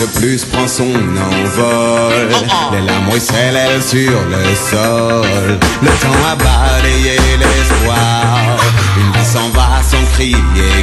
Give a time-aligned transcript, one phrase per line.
[0.00, 2.28] De plus prend son envol.
[2.72, 5.58] Les larmes ruissellent elles sur le sol.
[5.82, 8.56] Le temps a balayé l'espoir.
[8.96, 10.38] Une vie s'en va sans crier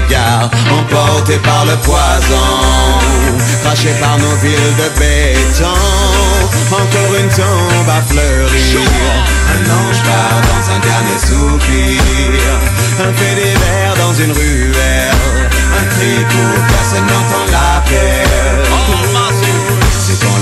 [0.09, 0.49] gare.
[0.69, 2.51] Emportée par le poison.
[3.63, 5.79] Craché par nos villes de béton.
[6.71, 8.81] Encore une tombe à fleurir.
[9.53, 12.41] Un ange part dans un dernier soupir.
[12.99, 15.49] Un fait divers dans une ruelle.
[15.79, 18.65] Un cri pour personne n'entend l'appel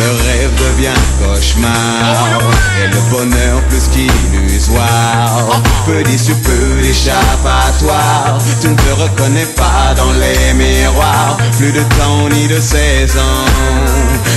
[0.04, 2.42] le rêve devient cauchemar.
[2.82, 5.62] Et le bonheur plus qu'illusoire.
[5.86, 11.38] Peu d'issue, peu d'échappatoire Tu ne te reconnais pas dans les miroirs.
[11.58, 13.34] Plus de temps ni de saison.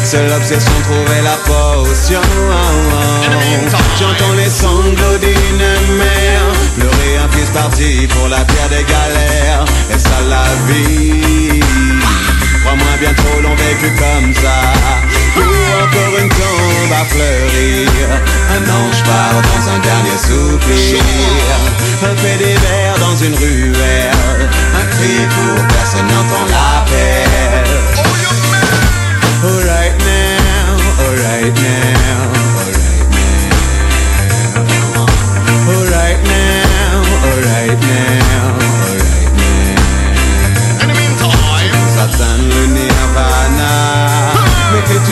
[0.05, 2.20] Seule obsession trouver la potion.
[3.98, 6.47] J'entends les sanglots d'une mère.
[6.77, 9.65] Pleurer un fils parti pour la pierre des galères.
[9.93, 11.60] Et ça la vie
[13.01, 14.59] Bien trop l'ont vécu comme ça.
[15.37, 15.49] Ou
[15.84, 18.09] encore une tombe à fleurir.
[18.57, 21.03] Un ange part dans un dernier soupir.
[22.03, 24.49] Un divers dans une ruelle.
[24.81, 27.27] Un cri pour personne n'entend l'appel
[30.06, 32.46] now, alright now,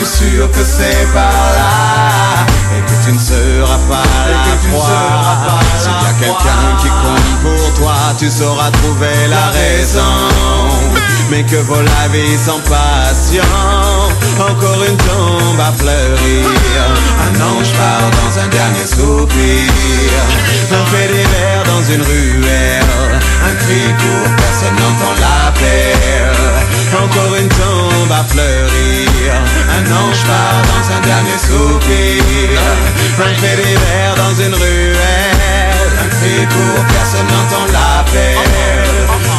[0.05, 2.45] Sûr que c'est par là.
[2.77, 5.59] Et que tu ne seras pas la proie.
[5.79, 10.29] S'il y a quelqu'un qui compte pour toi Tu sauras trouver la raison.
[11.31, 13.41] Mais que vaut la vie sans passion?
[14.39, 16.45] Encore une tombe à fleurir.
[17.25, 19.71] Un ange part dans un dernier soupir.
[20.71, 22.85] Un fait divers dans une ruelle.
[23.43, 26.31] Un cri pour personne n'entend l'appel
[26.93, 28.94] Encore une tombe à fleurir
[29.75, 32.59] Un ange part dans un dernier soupir.
[33.19, 34.95] Un fait divers dans une ruelle.
[36.11, 38.37] Cri pour personne n'entend l'appel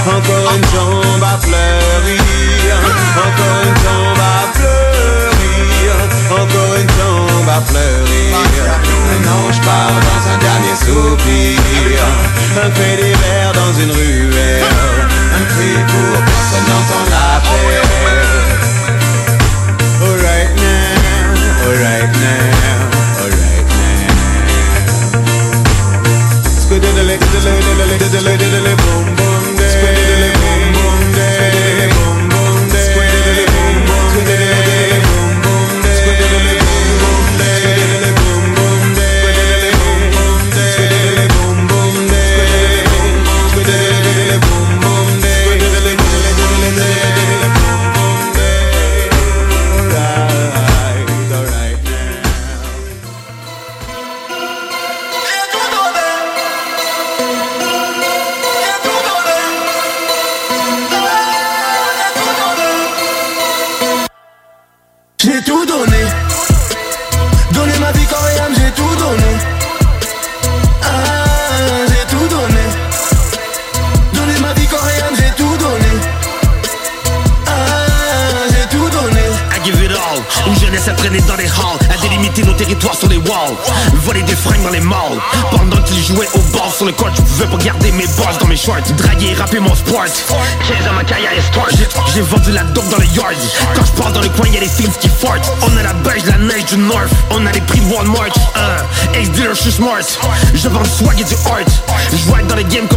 [0.07, 2.77] Encore une tombe à fleurir.
[3.17, 5.93] Encore une tombe à fleurir.
[6.31, 8.37] Encore une tombe à fleurir.
[9.13, 11.99] Un ange part dans un dernier soupir.
[12.63, 14.65] Un fait divers dans une ruelle.
[15.35, 17.86] Un cri pour personne n'entend l'appel
[22.21, 24.15] now, alright now,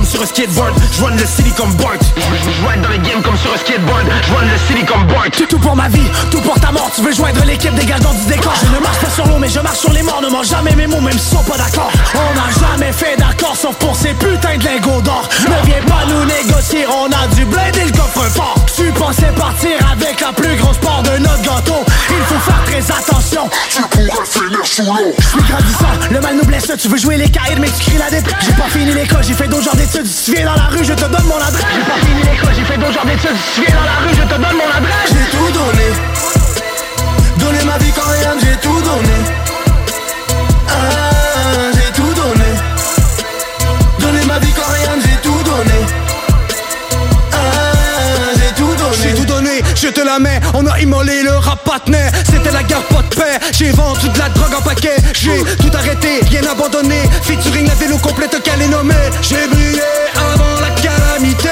[0.09, 1.99] sur un skateboard Je run le city comme Bart.
[2.17, 5.29] Je ride dans les games comme sur un skateboard Je run le city comme Bart.
[5.33, 6.89] C'est tout pour ma vie, tout pour ta mort.
[6.95, 8.53] Tu veux joindre l'équipe, dégage dans du décor.
[8.61, 10.21] Je ne marche pas sur l'eau mais je marche sur les morts.
[10.21, 11.91] Ne mange jamais mes mots même s'ils sont pas d'accord.
[12.15, 15.29] On n'a jamais fait d'accord sauf pour ces putains de lingots d'or.
[15.43, 18.55] Ne viens pas nous négocier, on a du bled et le coffre fort.
[18.75, 21.85] Tu pensais partir avec la plus grosse part de notre gâteau.
[22.09, 23.49] Il faut faire très attention.
[23.69, 25.13] Tu pourrais finir sous l'eau.
[25.19, 26.71] Je suis grandissant, le mal nous blesse.
[26.79, 29.33] Tu veux jouer les cahiers mais tu cries la dette J'ai pas fini l'école, j'ai
[29.33, 31.65] fait d'autres genres d'études Si tu viens dans la rue, je te donne mon adresse.
[31.75, 34.15] J'ai pas fini l'école, j'ai fait d'autres genres d'études Si tu viens dans la rue,
[34.15, 35.09] je te donne mon adresse.
[35.09, 36.08] J'ai tout Donné
[50.09, 50.17] la
[50.55, 54.17] on a immolé le rap patnet C'était la guerre pas de paix, j'ai vendu de
[54.17, 54.95] la drogue en paquet.
[55.13, 57.03] J'ai tout arrêté, rien abandonné.
[57.21, 58.95] Featuring la vélo complète qu'elle est nommée.
[59.21, 59.81] J'ai brillé
[60.15, 61.49] avant la calamité.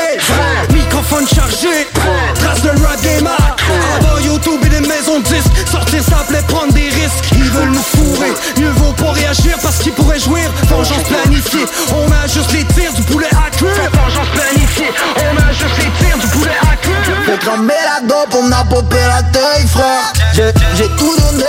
[0.74, 1.88] Microphone chargé,
[2.36, 3.30] trace de rap game
[4.00, 5.69] Avant YouTube et des maisons de disques.
[5.71, 7.30] Sortir ça plaît prendre des risques.
[7.33, 11.65] Ils veulent nous fourrer, mieux vaut pas réagir Parce qu'ils pourraient jouir, vengeance planifiée.
[11.94, 15.87] On a juste les tirs du poulet à cuire Vengeance planifiée, on a juste les
[17.27, 20.13] Faut cramer la dope, on a popé la taille frère.
[20.33, 21.44] J'ai tout donné,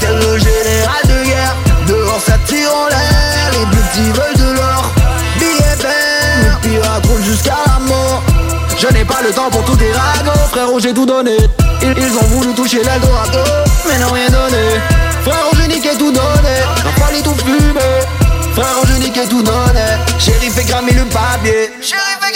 [0.00, 1.54] tel le général de guerre.
[1.86, 4.90] Dehors ça tire en l'air, les petits veulent de l'or.
[5.38, 8.20] Billets peine, les pirates roulent jusqu'à la mort.
[8.76, 11.36] Je n'ai pas le temps pour tout ragots, frérot j'ai tout donné.
[11.82, 13.38] Ils, ils ont voulu toucher l'Eldorado,
[13.86, 14.80] mais n'ont rien donné.
[15.22, 18.00] Frérot j'ai niqué tout donné, n'a fallu tout fumer
[18.54, 19.86] Frérot j'ai niqué tout donné,
[20.18, 21.70] chéri fait cramer le papier.
[21.80, 22.32] Fait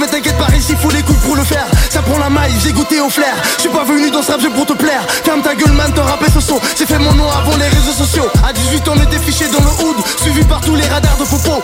[0.00, 1.66] mais t'inquiète pas ici faut les couilles pour le faire.
[1.90, 3.34] Ça prend la maille, j'ai goûté au flair.
[3.56, 5.02] Je suis pas venu dans ce rap pour te plaire.
[5.24, 6.58] Ferme ta gueule man, te rappelles ce son.
[6.76, 8.28] J'ai fait mon nom avant les réseaux sociaux.
[8.42, 11.24] À 18 ans on était fiché dans le hood Suivi par tous les radars de
[11.24, 11.62] popo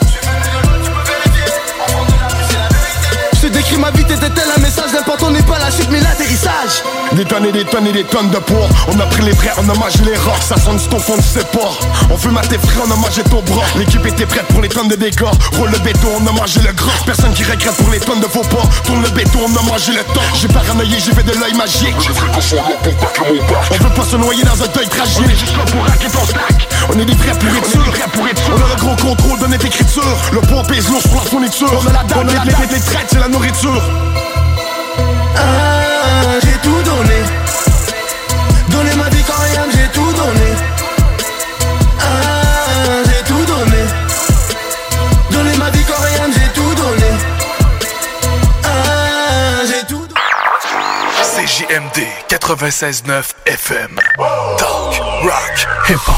[3.56, 6.82] décris ma vie, t'étais tel un message L'important n'est pas la chute mais l'atterrissage.
[7.12, 8.68] Des tonnes et des tonnes et des tonnes de poids.
[8.88, 11.22] On a pris les vrais, on a mangé les rats Ça sonne ton fond, tu
[11.22, 11.72] sais pas
[12.10, 13.64] On veut mater frère, on a mangé ton bras.
[13.76, 15.32] L'équipe était prête pour les tonnes de dégâts.
[15.56, 18.26] Roule le béton, on a mangé le gras Personne qui regrette pour les tonnes de
[18.26, 18.62] faux pas.
[18.84, 20.28] Tourne le béton, on a mangé le temps.
[20.34, 21.96] J'ai paranoïé, j'ai fait de l'œil magique.
[21.96, 22.92] Là pour
[23.70, 25.24] On veut pas se noyer dans un deuil tragique.
[25.24, 27.46] On est juste là pour raquer ton stack On est des vrais des
[28.12, 30.16] pour être On a le gros contrôle de notre écriture.
[30.32, 31.72] Le poids pèse lourd sur la fourniture.
[31.72, 33.45] On a la date, on a les traites, c'est la nourriture
[35.36, 37.22] ah, J'ai tout donné.
[38.68, 40.50] Donné ma vie quand rien, j'ai tout donné.
[42.00, 43.82] Ah, J'ai tout donné.
[45.30, 47.10] Donné ma vie quand rien, j'ai tout donné.
[48.64, 50.20] Ah, J'ai tout donné
[51.46, 53.98] CJMD 96.9 FM
[54.58, 56.16] Talk, rock, hip-hop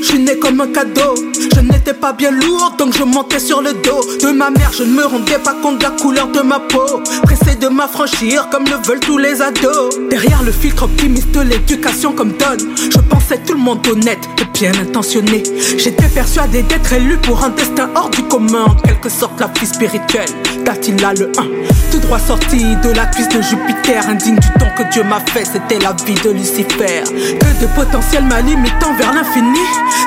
[0.00, 1.14] je suis né comme un cadeau.
[1.54, 4.72] Je n'étais pas bien lourd, donc je montais sur le dos de ma mère.
[4.72, 7.02] Je ne me rendais pas compte de la couleur de ma peau.
[7.22, 9.98] Pressé de m'affranchir comme le veulent tous les ados.
[10.10, 14.58] Derrière le filtre optimiste de l'éducation comme donne, je pensais tout le monde honnête et
[14.58, 15.42] bien intentionné.
[15.78, 19.66] J'étais persuadé d'être élu pour un destin hors du commun, en quelque sorte la vie
[19.66, 20.30] spirituelle.
[20.66, 21.42] D'Attila le 1,
[21.92, 25.44] tout droit sorti de la cuisse de Jupiter, indigne du don que Dieu m'a fait,
[25.44, 27.04] c'était la vie de Lucifer.
[27.04, 29.60] Que de potentiel m'a limitant vers l'infini.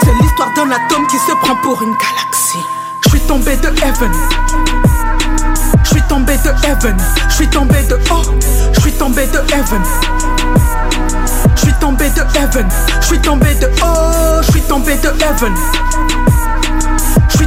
[0.03, 2.65] C'est l'histoire d'un atome qui se prend pour une galaxie.
[3.05, 4.11] Je suis tombé de heaven.
[5.85, 6.97] Je suis tombé de heaven.
[7.29, 8.21] Je suis tombé de oh.
[8.73, 9.81] Je suis tombé de heaven.
[11.55, 12.67] Je suis tombé de heaven.
[12.99, 14.41] Je suis tombé de oh.
[14.41, 15.55] Je suis tombé de heaven.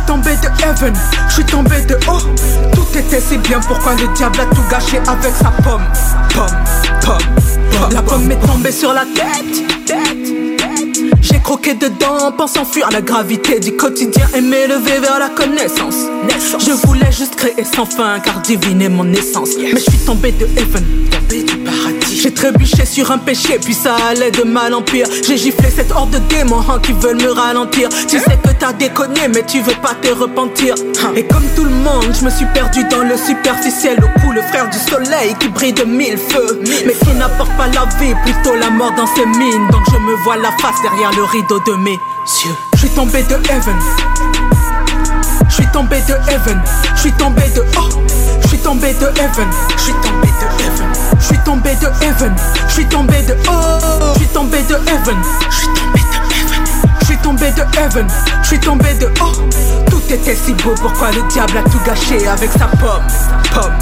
[0.02, 0.94] Suis tombé de heaven,
[1.28, 2.18] je suis tombé de oh
[2.74, 5.84] Tout était si bien, pourquoi le diable a tout gâché avec sa pomme?
[6.34, 6.46] Pomme,
[7.02, 7.18] pomme,
[7.70, 7.92] pomme.
[7.92, 10.98] La pomme m'est tombée sur la tête, tête, tête.
[11.20, 15.94] J'ai croqué dedans, pensant fuir la gravité du quotidien et m'élever vers la connaissance.
[16.58, 19.50] Je voulais juste créer sans fin, car diviner mon essence.
[19.56, 20.84] Mais je suis tombé de heaven,
[21.32, 22.20] tombé du paradis.
[22.22, 25.06] J'ai trébuché sur un péché, puis ça allait de mal en pire.
[25.26, 27.88] J'ai giflé cette horde de démons hein, qui veulent me ralentir.
[28.08, 30.74] Tu sais que t'as déconné, mais tu veux pas te repentir.
[31.16, 33.98] Et comme tout le monde, je me suis perdu dans le superficiel.
[34.02, 36.60] Au cou, le frère du soleil qui brille de mille feux.
[36.86, 39.68] Mais qui n'apporte pas la vie, plutôt la mort dans ses mines.
[39.70, 42.56] Donc je me vois la face derrière le rideau de mes yeux.
[42.74, 43.76] Je suis tombé de heaven.
[45.48, 46.60] Je suis tombé de heaven.
[46.94, 47.88] Je suis tombé de oh.
[48.42, 49.48] Je suis tombé de heaven.
[49.76, 50.11] Je suis tombé de heaven.
[51.22, 52.34] Je suis tombé de heaven.
[52.68, 53.78] Je suis tombé de oh.
[54.14, 55.16] Je suis tombé de heaven.
[55.50, 56.66] Je suis tombé de heaven.
[57.00, 58.06] Je suis tombé de heaven.
[58.42, 59.32] Je suis tombé de oh.
[59.88, 60.74] Tout était si beau.
[60.80, 63.06] Pourquoi le diable a tout gâché avec sa pomme,
[63.54, 63.78] pomme,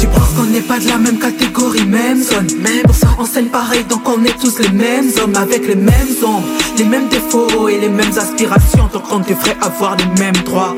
[0.00, 3.48] Tu penses qu'on n'est pas de la même catégorie, même zone, même pour on scène
[3.48, 3.84] pareil.
[3.84, 6.46] Donc on est tous les mêmes hommes avec les mêmes ombres,
[6.78, 8.88] les mêmes défauts et les mêmes aspirations.
[8.90, 10.74] Donc on devrait avoir les mêmes droits.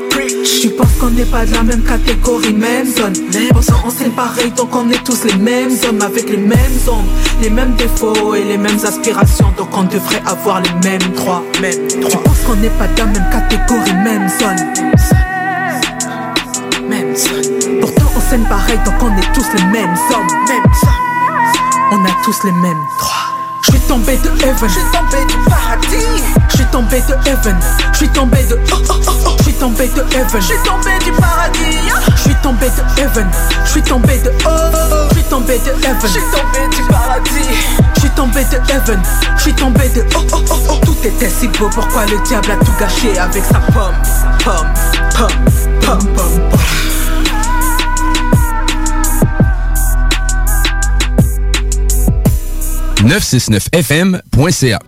[0.61, 4.11] Tu penses qu'on n'est pas de la même catégorie, même zone, même pour on scène
[4.11, 4.51] pareil.
[4.51, 7.07] Donc on est tous les mêmes hommes avec les mêmes ombres,
[7.41, 9.53] les mêmes défauts et les mêmes aspirations.
[9.57, 11.43] Donc on devrait avoir les mêmes droits.
[11.61, 12.09] Même droits.
[12.09, 14.73] Tu penses qu'on n'est pas de la même catégorie, même zone.
[16.89, 17.62] Même zone.
[17.83, 20.27] Pourtant on scène pareil, donc on est tous les mêmes hommes.
[21.91, 23.11] On a tous les mêmes droits.
[23.61, 26.23] Je suis tombé de heaven, je suis tombé du paradis.
[26.47, 27.59] Je suis tombé de heaven,
[27.91, 29.35] je suis tombé de oh oh oh oh.
[29.39, 31.77] Je suis tombé de heaven, je suis tombé du paradis.
[32.15, 33.29] Je suis tombé de heaven,
[33.65, 34.49] je suis tombé de oh.
[35.09, 37.49] Je suis tombé de heaven, je suis tombé du paradis.
[37.95, 39.01] Je suis tombé de heaven,
[39.35, 40.79] je suis tombé de oh oh oh oh.
[40.85, 43.95] Tout était si beau, pourquoi le diable a tout gâché avec sa pomme,
[44.45, 44.73] pomme,
[53.13, 54.81] 969fm.ca.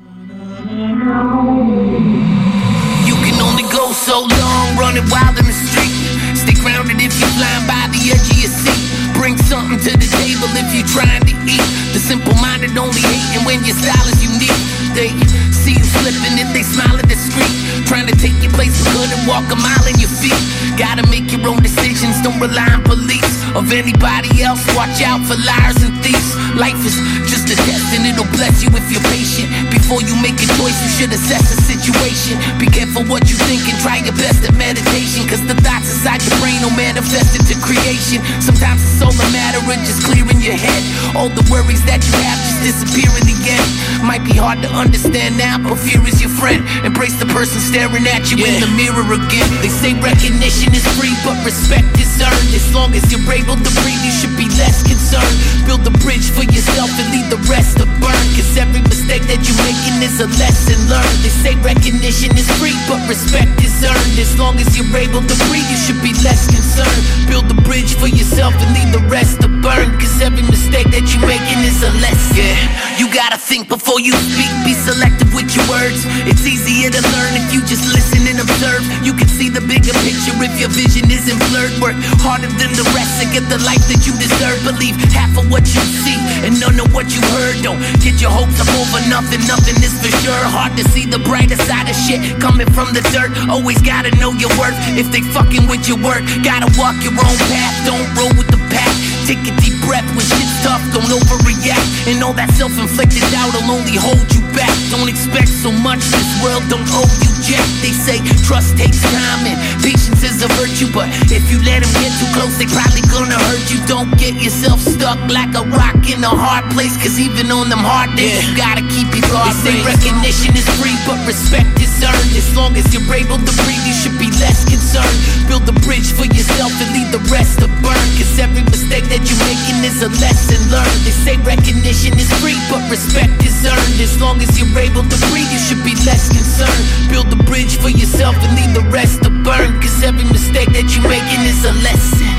[3.06, 5.94] You can only go so long running wild in the street.
[6.34, 8.82] Stick grounded if you flying by the edge of your seat.
[9.14, 11.62] Bring something to the table if you trying to eat.
[11.94, 13.06] The simple minded only
[13.46, 14.58] when your style is unique,
[14.98, 15.14] they
[15.54, 17.54] see you if they smile at the street.
[17.86, 20.34] Trying to take your place for good and walk a mile in your feet.
[20.82, 24.62] Gotta make your own decisions, don't rely on police of anybody else.
[24.76, 26.36] Watch out for liars and thieves.
[26.60, 26.96] Life is
[27.32, 29.48] just a test and it'll bless you if you're patient.
[29.72, 32.36] Before you make a choice, you should assess the situation.
[32.60, 35.24] Be careful what you think and try your best at meditation.
[35.28, 38.20] Cause the thoughts inside your brain will manifest into creation.
[38.44, 40.84] Sometimes it's all a matter of just clearing your head.
[41.16, 43.70] All the worries that you have just disappear in the end.
[44.04, 46.64] Might be hard to understand now, but fear is your friend.
[46.84, 49.48] Embrace the person staring at you in the mirror again.
[49.64, 52.52] They say recognition is free, but respect is earned.
[52.54, 55.38] As long as you're able to breathe, you should be less concerned.
[55.70, 58.26] Build a bridge for yourself and leave the rest to burn.
[58.34, 61.18] Cause every mistake that you're making is a lesson learned.
[61.22, 64.18] They say recognition is free, but respect is earned.
[64.18, 67.02] As long as you're able to breathe, you should be less concerned.
[67.30, 69.94] Build a bridge for yourself and leave the rest to burn.
[70.02, 72.42] Cause every mistake that you're making is a lesson.
[72.42, 74.52] Yeah, gotta think before you speak.
[74.68, 76.04] Be selective with your words.
[76.28, 78.84] It's easier to learn if you just listen and observe.
[79.08, 81.72] You can see the bigger picture if your vision isn't blurred.
[81.80, 84.60] Work harder than the rest to get the life that you deserve.
[84.68, 87.64] Believe half of what you see and none of what you heard.
[87.64, 89.40] Don't get your hopes up over nothing.
[89.48, 90.44] Nothing is for sure.
[90.52, 93.32] Hard to see the brighter side of shit coming from the dirt.
[93.48, 94.76] Always gotta know your worth.
[95.00, 97.76] If they fucking with your work, gotta walk your own path.
[97.88, 98.92] Don't roll with the pack.
[99.24, 102.10] Take a deep breath when shit's tough, don't overreact.
[102.10, 104.74] And all that self inflicted doubt will only hold you back.
[104.90, 107.66] Don't expect so much, this world don't owe you jack.
[107.82, 110.90] They say trust takes time and patience is a virtue.
[110.90, 113.80] But if you let them get too close, they probably gonna hurt you.
[113.86, 116.98] Don't get yourself stuck like a rock in a hard place.
[116.98, 120.68] Cause even on them hard days, you gotta keep your guard They say recognition is
[120.82, 122.32] free, but respect is earned.
[122.34, 125.18] As long as you're able to breathe, you should be less concerned.
[125.50, 128.06] Build a bridge for yourself and leave the rest to burn.
[128.18, 131.00] Cause every mistake that you're making is a lesson learned.
[131.04, 134.00] They say recognition is free, but respect is earned.
[134.00, 137.10] As long as you're able to breathe, you should be less concerned.
[137.10, 139.82] Build a bridge for yourself and leave the rest to burn.
[139.82, 142.34] Cause every mistake that you're making is a lesson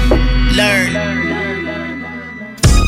[0.56, 0.96] learned.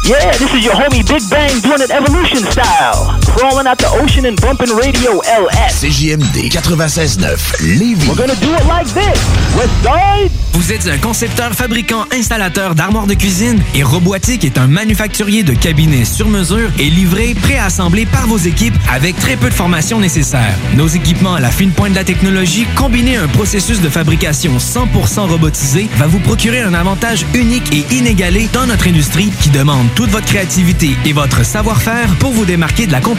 [0.04, 3.17] Yeah, this is your homie Big Bang doing it evolution style.
[3.36, 5.80] Crawling out the ocean and bumping radio LS.
[5.80, 8.08] CJMD 96.9 Lévis.
[8.08, 9.18] We're gonna do it like this.
[9.56, 10.30] West side.
[10.54, 15.52] Vous êtes un concepteur, fabricant, installateur d'armoires de cuisine et Robotique est un manufacturier de
[15.52, 20.56] cabinets sur mesure et livré, préassemblé par vos équipes avec très peu de formation nécessaire.
[20.74, 24.56] Nos équipements à la fine pointe de la technologie, combinés à un processus de fabrication
[24.58, 29.86] 100% robotisé, va vous procurer un avantage unique et inégalé dans notre industrie qui demande
[29.94, 33.17] toute votre créativité et votre savoir-faire pour vous démarquer de la compétition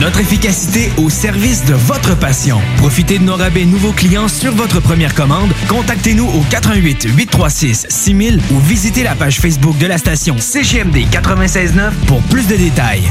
[0.00, 2.60] Notre efficacité au service de votre passion.
[2.78, 5.50] Profitez de nos rabais nouveaux clients sur votre première commande.
[5.68, 11.94] Contactez-nous au 88 836 6000 ou visitez la page Facebook de la station CGMD 969
[12.06, 13.10] pour plus de détails.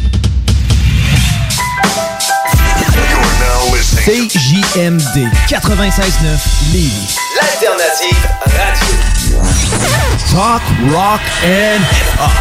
[4.01, 7.19] CJMD 96.9 Lévis.
[7.35, 8.17] L'alternative
[8.57, 8.97] radio.
[10.31, 12.33] Talk, rock and hip-hop.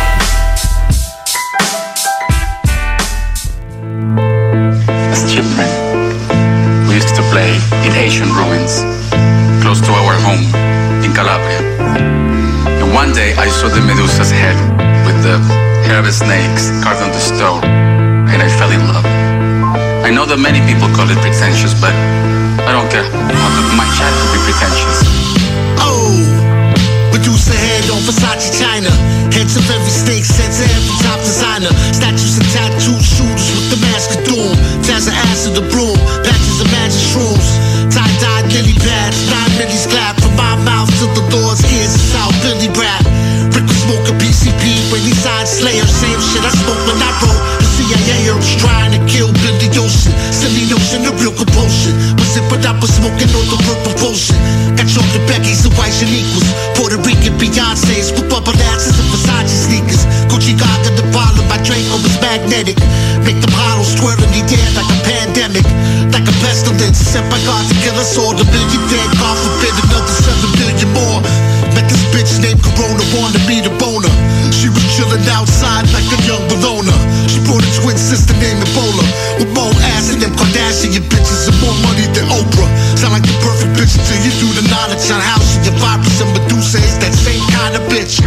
[5.13, 5.69] As children,
[6.89, 7.53] we used to play
[7.85, 8.81] in ancient ruins,
[9.61, 10.41] close to our home
[11.05, 11.61] in Calabria.
[12.81, 14.57] And one day I saw the Medusa's head
[15.05, 15.37] with the
[15.85, 17.63] hair of snakes carved on the stone,
[18.33, 19.20] and I fell in love.
[20.11, 21.95] I know that many people call it pretentious, but
[22.67, 23.07] I don't care.
[23.79, 25.07] My child could be pretentious.
[25.79, 26.11] Oh,
[27.15, 28.91] Medusa head on Versace China.
[29.31, 31.71] Heads of every snake, sets of every top designer.
[31.95, 34.51] Statues and tattoo shooters with the mask of doom.
[34.83, 35.07] Jazz
[35.47, 35.95] of the broom.
[36.27, 37.47] Patches of magic shrooms.
[37.95, 39.31] Tie dyed lily pads.
[39.31, 41.95] Nine millies clap from my mouth to the Lord's ears.
[41.95, 43.07] It's how Billy rap.
[43.91, 45.83] Was smoking PCP when he signed Slayer.
[45.83, 47.43] Same shit I smoke when I wrote.
[47.59, 50.15] The CIA was trying to kill Billy Ocean.
[50.31, 51.99] Silly notion, the real compulsion.
[52.15, 54.39] Was it but I was smoking on the real propulsion.
[54.79, 56.47] Got chocolate Becky's and white Shaniquas.
[56.79, 60.07] Puerto Rican Beyonce's with bubble asses and Versace sneakers.
[60.31, 62.79] Gucci Gaga, the bottle, my Draco was magnetic.
[63.27, 65.67] Make them hollows twirl in the air like a pandemic.
[66.15, 68.39] Like a pestilence, sent by God to kill us all.
[68.39, 71.10] The million dead, God forbid another seven billion more.
[71.91, 74.15] This bitch named Corona, wanted me to boner.
[74.55, 76.95] She was chilling outside like a young Bologna.
[77.27, 79.03] She brought a twin sister named Ebola.
[79.43, 82.71] With more ass than them Kardashian bitches and more money than Oprah.
[82.95, 86.23] Sound like the perfect bitch until you do the knowledge on how she your virus
[86.23, 88.23] and Medusa is that same kind of bitch.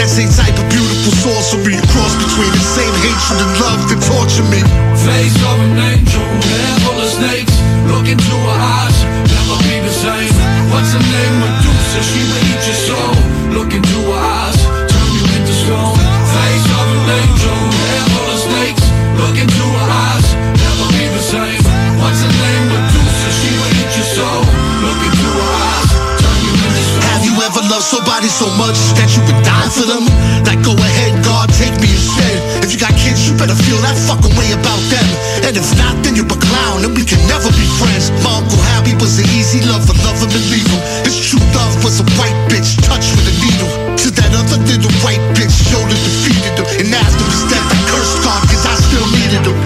[0.00, 1.76] That same type of beautiful sorcery.
[1.76, 4.64] A cross between the same hatred and love that torture me.
[5.04, 7.51] Face of an angel, hair full of snakes.
[7.92, 8.96] Look into her eyes,
[9.28, 10.32] never be the same.
[10.72, 11.34] What's her name?
[11.44, 13.14] Medusa, she will eat your soul.
[13.52, 16.00] Look into her eyes, turn you into stone.
[16.32, 18.84] Face of an angel, hair full of snakes.
[19.20, 20.26] Look into her eyes,
[20.56, 21.62] never be the same.
[22.00, 22.64] What's her name?
[22.72, 24.42] Medusa, she will eat your soul.
[24.82, 27.06] Look into her eyes, turn you into stone.
[27.12, 30.08] Have you ever loved somebody so much that you would die for them?
[30.48, 32.41] Like go ahead, God, take me instead.
[32.62, 35.04] If you got kids, you better feel that fucking way about them.
[35.42, 38.14] And if not, then you're a clown, and we can never be friends.
[38.22, 40.78] My Uncle Harry was an easy lover, love him and leave him.
[41.02, 43.70] His true love was a white bitch, touched with a needle.
[44.06, 46.66] To that other little white bitch, Yoda defeated him.
[46.86, 49.58] And after his death, I cursed God, cause I still needed him.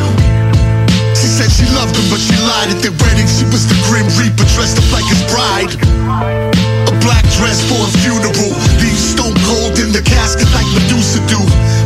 [1.12, 3.28] She said she loved him, but she lied at their wedding.
[3.28, 6.75] She was the Grim Reaper dressed up like his bride.
[6.86, 8.50] A black dress for a funeral.
[8.78, 11.40] Leave stone cold in the casket like Medusa do.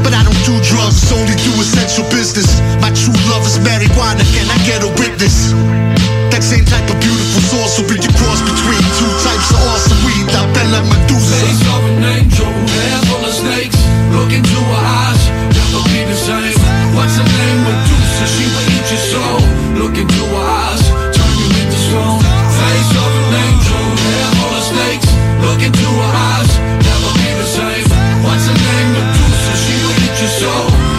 [0.04, 2.60] But I don't do drugs, only do essential business.
[2.80, 5.52] My true love is marijuana, can I get a witness?
[6.32, 10.26] That same type of beautiful sorcery you cross between two types of awesome weed.
[10.30, 11.36] La Bella Medusa.
[11.42, 13.76] Face of an angel, hair full of snakes.
[14.14, 16.54] Look into her eyes, never be the same.
[16.94, 17.60] What's her name?
[17.66, 19.40] Medusa, she will eat your soul.
[19.80, 20.82] Look into her eyes,
[21.12, 22.19] turn you into stone.
[25.60, 27.84] Look into her eyes, never be the same.
[28.24, 28.92] What's her name?
[28.94, 30.89] Medusa, she will eat your soul.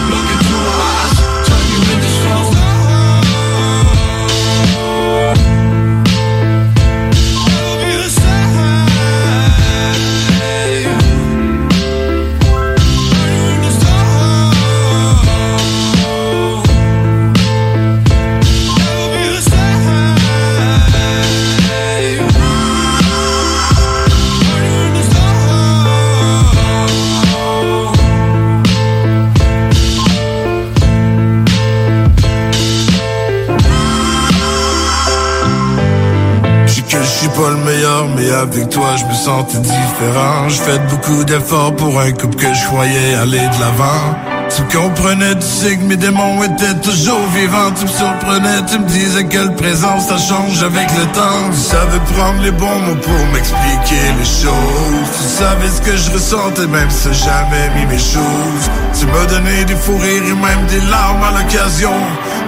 [38.72, 40.48] Toi je me sentais différent.
[40.48, 44.16] Je fais beaucoup d'efforts pour un couple que je croyais aller de l'avant.
[44.54, 47.72] Tu comprenais, tu sais que mes démons étaient toujours vivants.
[47.76, 51.50] Tu me surprenais, tu me disais quelle présence ça change avec le temps.
[51.50, 55.08] Tu savais prendre les bons mots pour m'expliquer les choses.
[55.16, 58.66] Tu savais ce que je ressentais, même si jamais mis mes choses.
[58.98, 61.94] Tu m'as donné des fous rires et même des larmes à l'occasion.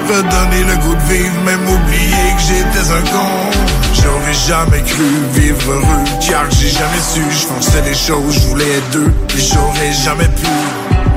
[0.09, 3.84] Redonner le goût de vivre, même oublier que j'étais un con.
[4.05, 7.23] J'aurais jamais cru vivre heureux, car j'ai jamais su.
[7.31, 10.47] Je fonçais les choses, je voulais être deux, et j'aurais jamais pu.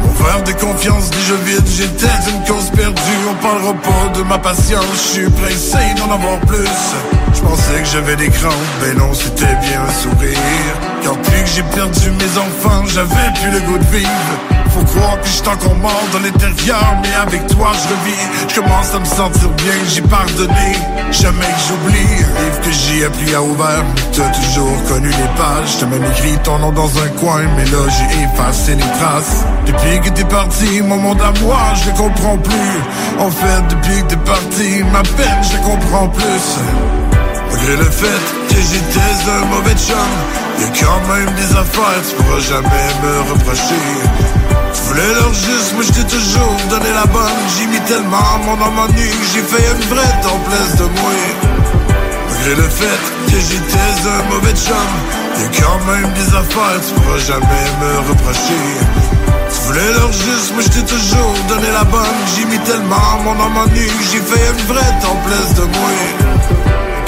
[0.04, 3.20] Mon verre de confiance déjà vide, j'étais une cause perdue.
[3.30, 6.66] On parlera pas de ma patience, je suis pressé d'en avoir plus.
[7.34, 10.38] Je pensais que j'avais des crampes, mais non, c'était bien un sourire.
[11.04, 14.57] Quand plus que j'ai perdu mes enfants, j'avais plus le goût de vivre.
[14.78, 18.48] Faut croire que je encore mort dans l'intérieur, mais avec toi je revis.
[18.48, 20.76] Je commence à me sentir bien, j'ai pardonné,
[21.12, 22.16] jamais que j'oublie.
[22.44, 25.78] Livre que j'ai appris à ouvert, t'as toujours connu les pages.
[25.80, 29.46] T'as même écrit ton nom dans un coin, mais là j'ai effacé les traces.
[29.66, 32.78] Depuis que t'es parti, mon monde à moi, je le comprends plus.
[33.20, 36.46] En fait, depuis que t'es parti, ma peine, je la comprends plus.
[37.50, 39.98] Malgré le fait que j'étais un mauvais chum,
[40.60, 44.17] y'a quand même des affaires, tu pourras jamais me reprocher.
[44.98, 47.40] Voulais leur juste, moi je t'ai toujours donné la bonne.
[47.56, 51.12] J'ai mis tellement mon âme en nu, j'ai fait une vraie templaise de moi.
[52.28, 54.90] Malgré le fait que j'étais un mauvais chum,
[55.38, 58.66] y'a quand même des affaires, tu pourras jamais me reprocher.
[59.54, 62.20] Tu voulais leur juste, moi je t'ai toujours donné la bonne.
[62.36, 66.37] J'ai mis tellement mon âme en nu, j'ai fait une vraie templaise de moi.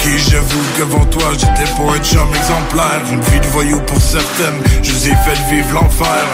[0.09, 3.01] Qui j'avoue qu'avant toi j'étais pas un chum exemplaire.
[3.11, 6.25] Une vie de voyou pour certaines, je vous ai fait vivre l'enfer.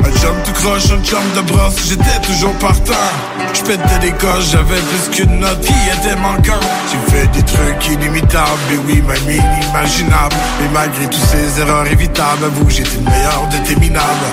[0.00, 2.94] Un chum tout croche, un chum de brosse, j'étais toujours partant.
[3.52, 6.64] Je pétais des coches, j'avais plus qu'une note qui était manquante.
[6.90, 10.36] J'ai fait des trucs inimitables, et oui même inimaginables.
[10.62, 14.32] Mais malgré toutes ces erreurs évitables, avoue j'étais le meilleur de minables.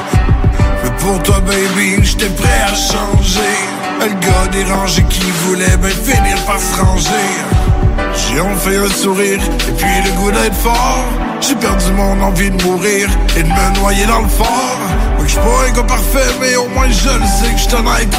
[0.86, 3.56] Mais pour toi, baby, j'étais prêt à changer.
[4.00, 7.75] Le gars dérangé qui voulait bien finir par se ranger.
[8.16, 11.06] J'ai enfin un sourire et puis le goût d'être fort.
[11.42, 14.80] J'ai perdu mon envie de mourir et de me noyer dans le fort.
[15.20, 18.18] Oui, j'suis pas un parfait, mais au moins je le sais que j'suis honnête.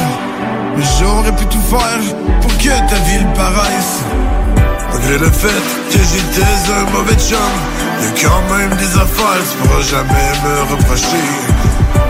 [0.75, 3.97] Mais j'aurais pu tout faire pour que ta vie le paraisse.
[4.91, 7.37] Malgré le fait que j'étais un mauvais chum,
[8.01, 11.27] y'a quand même des affaires, tu jamais me reprocher.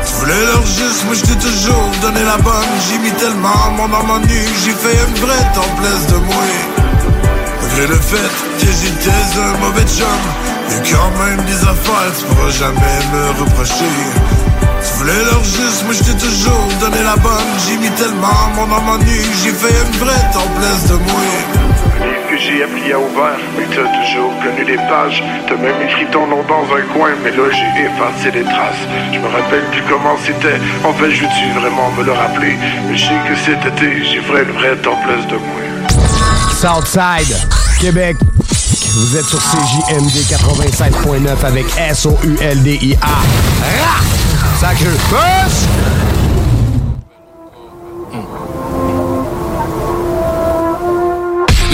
[0.05, 2.73] Tu voulais leur juste, moi je t'ai toujours donné la bonne.
[2.89, 6.86] J'ai mis tellement mon âme en nu, j'ai fait une vraie templaise de moi.
[7.77, 10.07] Malgré le fait que j'étais un mauvais chum,
[10.69, 13.85] y'a quand même des affaires, tu pourras jamais me reprocher.
[14.81, 17.51] Tu voulais leur juste, moi je t'ai toujours donné la bonne.
[17.67, 21.21] J'ai mis tellement mon âme en nu, j'ai fait une vraie templaise de moi.
[22.01, 25.21] livre que j'ai appris à ouvert, mais t'as toujours connu les pages.
[25.47, 28.85] T'as même écrit ton nom dans un coin, mais là j'ai effacé les traces.
[29.13, 30.57] Je me rappelle plus comment c'était.
[30.83, 32.57] En fait, je veux-tu vraiment me le rappeler?
[32.89, 35.61] Mais je sais que cet été, j'ai fait une vraie templaise de moi.
[36.57, 37.37] Southside,
[37.79, 38.17] Québec.
[38.93, 43.05] Vous êtes sur CJMD 87.9 avec S-O-U-L-D-I-A.
[43.05, 44.01] Ra!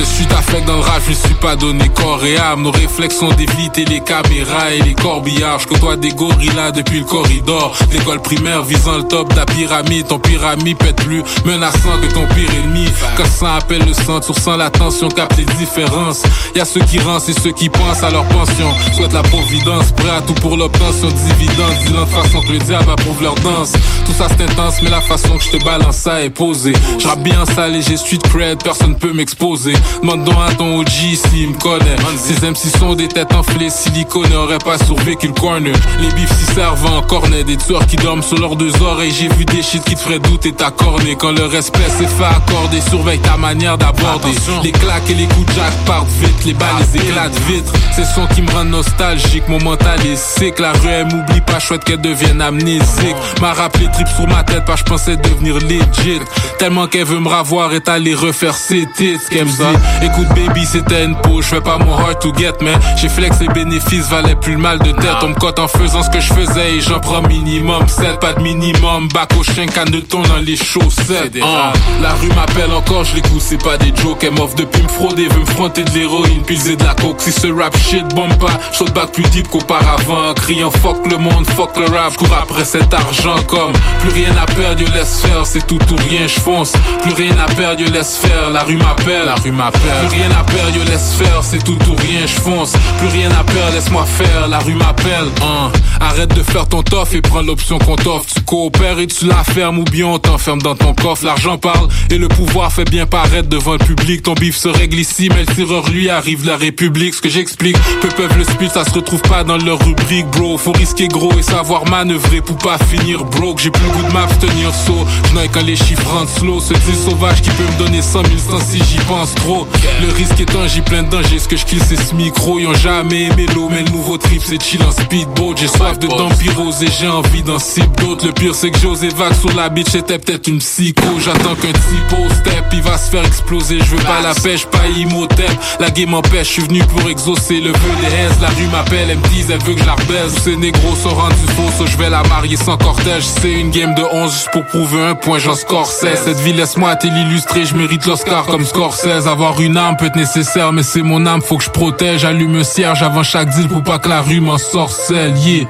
[0.03, 2.63] Je suis affect dans le rap, je suis pas donné corps et âme.
[2.63, 5.59] Nos réflexes sont d'éviter les caméras et les corbillards.
[5.59, 7.73] Je côtoie des gorillas depuis le corridor.
[7.91, 10.07] L'école primaire visant le top de la pyramide.
[10.07, 12.87] Ton pyramide être plus menaçant que ton pire ennemi.
[13.15, 16.23] Quand ça appelle le sang, tu ressens la tension, capte les différences.
[16.55, 18.73] Y a ceux qui rancent et ceux qui pensent à leur pension.
[18.95, 21.73] Souhaite la providence, prêt à tout pour l'obtention de dividendes.
[21.87, 23.71] Dis façon que le diable approuve leur danse.
[24.05, 26.73] Tout ça c'est intense, mais la façon que je te balance ça est posée.
[26.99, 29.73] Je bien salé, j'ai street cred, personne peut m'exposer.
[30.01, 31.95] Donc à ton OG s'il me connaît.
[32.17, 35.75] Ces MC sont des têtes enflées, silicone n'aurait pas survécu le corner.
[35.99, 39.11] Les bifs s'y servent en cornet, des tueurs qui dorment sur leurs deux oreilles.
[39.11, 41.15] J'ai vu des shit qui te feraient douter ta cornée.
[41.15, 44.29] Quand le respect s'est fait accorder, surveille ta manière d'aborder.
[44.63, 47.65] Les claques et les coups de jack partent vite, les balles les éclatent vite.
[47.95, 50.59] C'est son qui me rend nostalgique, mon mental est sick.
[50.59, 53.15] La rue elle m'oublie pas, chouette qu'elle devienne amnésique.
[53.41, 56.21] M'a rappelé trip sur ma tête, pas je pensais devenir legit.
[56.59, 59.72] Tellement qu'elle veut me ravoir et aller refaire ses tits, qu'elle me dit.
[60.01, 63.39] Écoute baby, c'était une peau, je fais pas mon hard to get, mais j'ai flex
[63.39, 65.17] les bénéfices valaient plus le mal de tête.
[65.23, 67.87] On me cote en faisant ce que je faisais et j'en prends minimum.
[67.87, 71.37] 7 pas de minimum, bac au chien, canne de thon dans les chaussettes.
[71.41, 74.23] Ah, la rue m'appelle encore, je l'écoute, c'est pas des jokes.
[74.23, 77.21] Elle m'offre depuis me frauder, veut me fronter de l'héroïne, piser de la coke.
[77.21, 80.33] Si ce rap shit bombe pas, saute back plus deep qu'auparavant.
[80.35, 84.45] Criant fuck le monde, fuck le rap, cours après cet argent comme plus rien à
[84.45, 86.73] perdre, je laisse faire, c'est tout ou rien, je fonce.
[87.01, 88.49] Plus rien à perdre, je laisse faire.
[88.51, 89.62] La rue m'appelle, la rue m'appelle.
[89.71, 92.73] Plus rien à perdre, yo laisse faire, c'est tout ou rien, je fonce.
[92.99, 95.29] Plus rien à perdre, laisse-moi faire, la rue m'appelle.
[95.41, 95.71] Hein.
[96.01, 98.25] Arrête de faire ton toff et prends l'option qu'on t'offre.
[98.33, 101.25] Tu coopères et tu la fermes ou bien on t'enferme dans ton coffre.
[101.25, 104.23] L'argent parle et le pouvoir fait bien paraître devant le public.
[104.23, 107.13] Ton bif se règle ici, mais le tireur lui arrive la République.
[107.13, 110.57] Ce que j'explique, peu peuvent le speed, ça se retrouve pas dans leur rubrique, bro.
[110.57, 113.59] Faut risquer gros et savoir manœuvrer pour pas finir broke.
[113.59, 115.05] J'ai plus le goût de m'abstenir saut.
[115.25, 116.59] Je quand les chiffres rentrent slow.
[116.59, 119.52] Ce petit sauvage qui peut me donner 100 000 sans si j'y pense trop.
[120.01, 121.39] Le risque étant, j'y plein de dangers.
[121.39, 122.59] Ce que je kill, c'est ce micro.
[122.59, 125.55] Ils ont jamais aimé l'eau, mais le nouveau trip, c'est chill en speedboat.
[125.57, 128.27] J'ai soif de dampirose et j'ai envie d'en cible d'autres.
[128.27, 131.19] Le pire, c'est que j'ose vague sur la bitch, c'était peut-être une psycho.
[131.23, 133.79] J'attends qu'un typo step, il va se faire exploser.
[133.79, 135.51] Je veux pas la pêche, pas imhotep.
[135.79, 138.41] La game m'empêche, je suis venu pour exaucer le vœu des.
[138.41, 140.33] La rue m'appelle, elle me dit, elle veut que je la rebaise.
[140.43, 143.23] Ces négros sont rendus faux, je vais la marier sans cortège.
[143.23, 146.23] C'est une game de 11 juste pour prouver un point, j'en score 16.
[146.25, 149.27] Cette vie, laisse-moi te l'illustrer, je mérite l'Oscar comme score 16.
[149.43, 152.23] Avoir une âme peut être nécessaire, mais c'est mon âme, faut que je protège.
[152.23, 155.67] Allume un cierge avant chaque deal pour pas que la rue m'en sorcelle, yeah.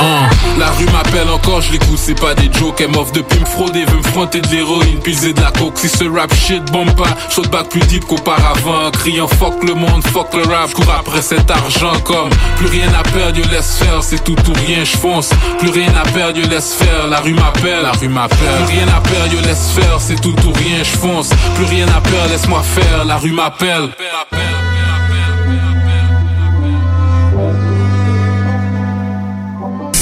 [0.00, 0.29] Uh.
[0.58, 2.80] La rue m'appelle encore, je l'écoute, c'est pas des jokes.
[2.80, 5.78] Elle m'offre depuis me frauder, veut me fronter de l'héroïne, pilser de la coke.
[5.78, 8.90] Si ce rap shit bombe pas, je back plus deep qu'auparavant.
[8.92, 13.02] Criant fuck le monde, fuck le rap, cours après cet argent comme plus rien à
[13.02, 15.30] perdre, je laisse faire, c'est tout ou rien, je fonce.
[15.58, 18.38] Plus rien à perdre, je laisse faire, la rue m'appelle, la rue m'appelle.
[18.66, 21.30] Plus rien à perdre, je laisse faire, c'est tout ou rien, je fonce.
[21.56, 23.88] Plus rien à perdre, laisse-moi faire, la rue m'appelle.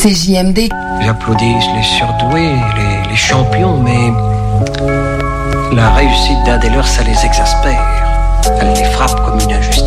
[0.03, 0.69] CJMD.
[1.01, 4.13] J'applaudis les surdoués, les, les champions, mais
[5.75, 7.85] la réussite d'un des leurs, ça les exaspère.
[8.61, 9.78] Elle les frappe comme une injustice.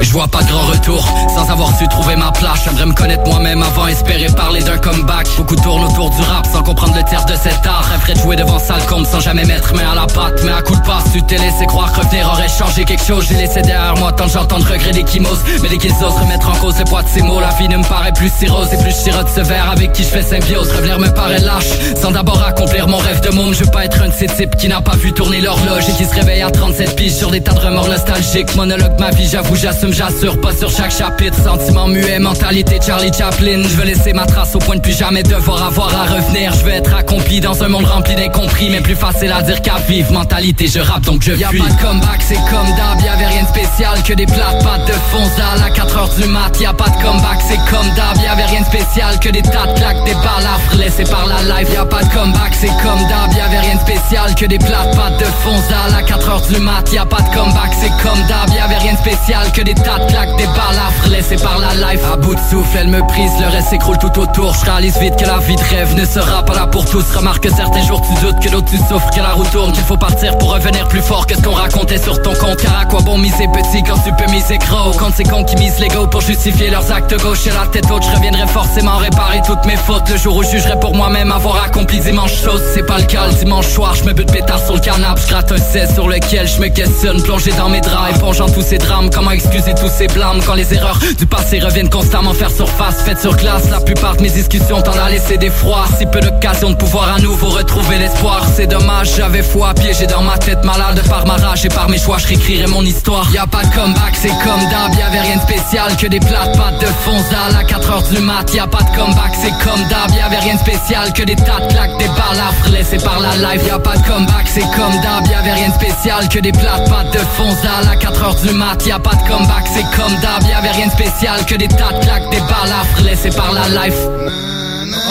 [0.00, 2.60] Je vois pas de grand retour sans avoir su trouver ma place.
[2.64, 5.26] J'aimerais me connaître moi-même avant espérer parler d'un comeback.
[5.36, 7.84] Beaucoup tournent autour du rap sans comprendre le tiers de cet art.
[7.90, 10.42] Rêverais de jouer devant Salcombe sans jamais mettre main à la patte.
[10.44, 10.80] Mais à coup de
[11.12, 13.26] tu t'es laissé croire que revenir aurait changé quelque chose.
[13.28, 15.40] J'ai laissé derrière moi tant j'entends de regrets d'échymose.
[15.62, 17.76] Mais dès qu'ils osent remettre en cause le poids de ces mots, la vie ne
[17.76, 20.70] me paraît plus si rose et plus sirote ce verre avec qui je fais symbiose.
[20.72, 21.70] Revenir me paraît lâche
[22.00, 23.54] sans d'abord accomplir mon rêve de monde.
[23.54, 25.92] Je veux pas être un de ces types qui n'a pas vu tourner l'horloge et
[25.92, 28.54] qui se réveille à 37 piges sur des tas de remords nostalgiques.
[28.56, 30.40] Monologue ma vie, j'avoue, j'assume, j'assure.
[30.40, 33.62] Pas sur chaque chapitre, sentiment muet, mentalité Charlie Chaplin.
[33.62, 36.52] Je veux laisser ma trace au point de plus jamais devoir avoir à revenir.
[36.54, 39.76] Je veux être accompli dans un monde rempli d'incompris, mais plus facile à dire qu'à
[39.88, 40.12] vivre.
[40.12, 41.40] Mentalité, je rappe donc je fuis.
[41.40, 44.86] Y'a pas de comeback, c'est comme d'hab, y'avait rien de spécial que des plates pattes
[44.86, 46.60] de fonce à 4h du mat.
[46.60, 49.78] Y'a pas de comeback, c'est comme d'hab, y'avait rien de spécial que des tas de
[49.78, 51.68] claques, des balles à laissées par la life.
[51.72, 55.18] Y'a pas de comeback, c'est comme d'hab, y'avait rien de spécial que des plates pattes
[55.18, 56.92] de fonce à 4h du mat.
[56.92, 59.17] Y'a pas de comeback, c'est comme d'hab, y'avait rien de spécial
[59.54, 62.00] que des tas de claques, des balles laissées par la life.
[62.10, 64.54] À bout de souffle, elle me prise, le reste s'écroule tout autour.
[64.54, 67.04] Je réalise vite que la vie de rêve ne sera pas là pour tous.
[67.14, 69.82] Remarque que certains jours tu doutes, que d'autres tu souffres, que la roue tourne, qu'il
[69.84, 72.56] faut partir pour revenir plus fort que ce qu'on racontait sur ton compte.
[72.56, 74.92] Car à quoi bon miser petit quand tu peux miser gros?
[74.98, 78.04] Quand c'est con qui misent l'ego pour justifier leurs actes gauche et la tête haute,
[78.04, 80.08] je reviendrai forcément réparer toutes mes fautes.
[80.10, 83.26] Le jour où je jugerai pour moi-même avoir accompli d'immenses choses, c'est pas le cas.
[83.26, 86.08] Le dimanche soir, je me bute pétard sur le canapé, je gratte un 16 sur
[86.08, 89.07] lequel je me questionne, plongé dans mes draps, épongeant tous ces drames.
[89.12, 93.02] Comment excuser tous ces blâmes quand les erreurs du passé reviennent constamment faire surface?
[93.04, 95.86] Faites sur glace, la plupart de mes discussions tendent à laisser des froids.
[95.98, 98.42] Si peu d'occasion de pouvoir à nouveau retrouver l'espoir.
[98.54, 101.98] C'est dommage, j'avais foi piégé dans ma tête malade Par ma rage et par mes
[101.98, 103.26] choix, je réécrirai mon histoire.
[103.32, 106.56] Y a pas de comeback, c'est comme d'hab, y'avait rien de spécial Que des plates
[106.56, 108.52] pattes de fonce à 4h du mat.
[108.54, 111.60] Y a pas de comeback, c'est comme d'hab, y'avait rien de spécial Que des tas
[111.60, 113.66] de claques, des balles à laissées par la life.
[113.66, 116.88] Y a pas de comeback, c'est comme d'hab, y'avait rien de spécial Que des plates
[116.88, 118.86] pattes de fonce à 4h du mat.
[118.86, 122.04] Y pas de comeback, c'est comme d'hab, y'avait rien de spécial Que des tas de
[122.04, 125.10] claques, des balles à laissées par la life Oh,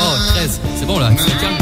[0.00, 1.56] oh, 13, c'est bon là, c'est calme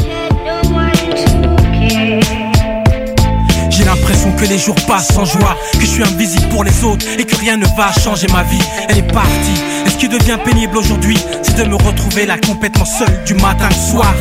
[3.69, 7.05] J'ai l'impression que les jours passent sans joie, que je suis invisible pour les autres
[7.17, 8.61] et que rien ne va changer ma vie.
[8.89, 9.61] Elle est partie.
[9.85, 13.67] Et ce qui devient pénible aujourd'hui, c'est de me retrouver là complètement seul du matin
[13.69, 14.13] au soir.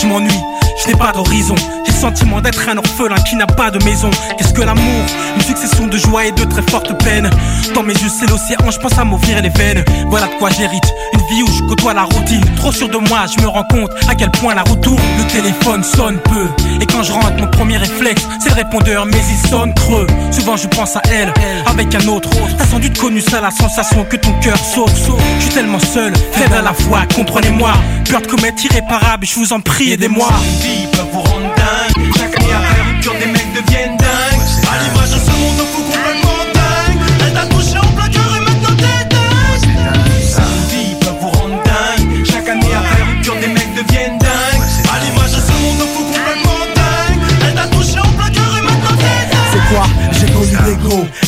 [0.00, 0.40] Je m'ennuie,
[0.82, 1.54] je n'ai pas d'horizon.
[1.86, 4.10] J'ai le sentiment d'être un orphelin qui n'a pas de maison.
[4.36, 5.04] Qu'est-ce que l'amour?
[5.36, 7.30] Une succession de joie et de très fortes peines.
[7.74, 9.84] Dans mes yeux, c'est l'océan, je pense à m'ouvrir les veines.
[10.08, 10.84] Voilà de quoi j'hérite.
[11.14, 12.44] Une vie où je côtoie la routine.
[12.56, 15.00] Trop sûr de moi, je me rends compte à quel point la route tourne.
[15.18, 16.46] Le téléphone sonne peu.
[16.80, 20.06] Et quand je rentre, mon premier réflexe, c'est le répondeur, mais il sonne creux.
[20.30, 21.32] Souvent, je pense à elle,
[21.66, 22.28] avec un autre.
[22.58, 24.90] T'as sans doute connu ça, la sensation que ton cœur saute.
[25.38, 27.72] Je suis tellement seul, faible à la fois, comprenez-moi.
[28.08, 30.28] Peur de commettre irréparable, je vous en prie, aidez-moi.
[30.62, 32.12] vie peut vous rendre dingue?
[32.16, 33.26] Chaque année après rupture, des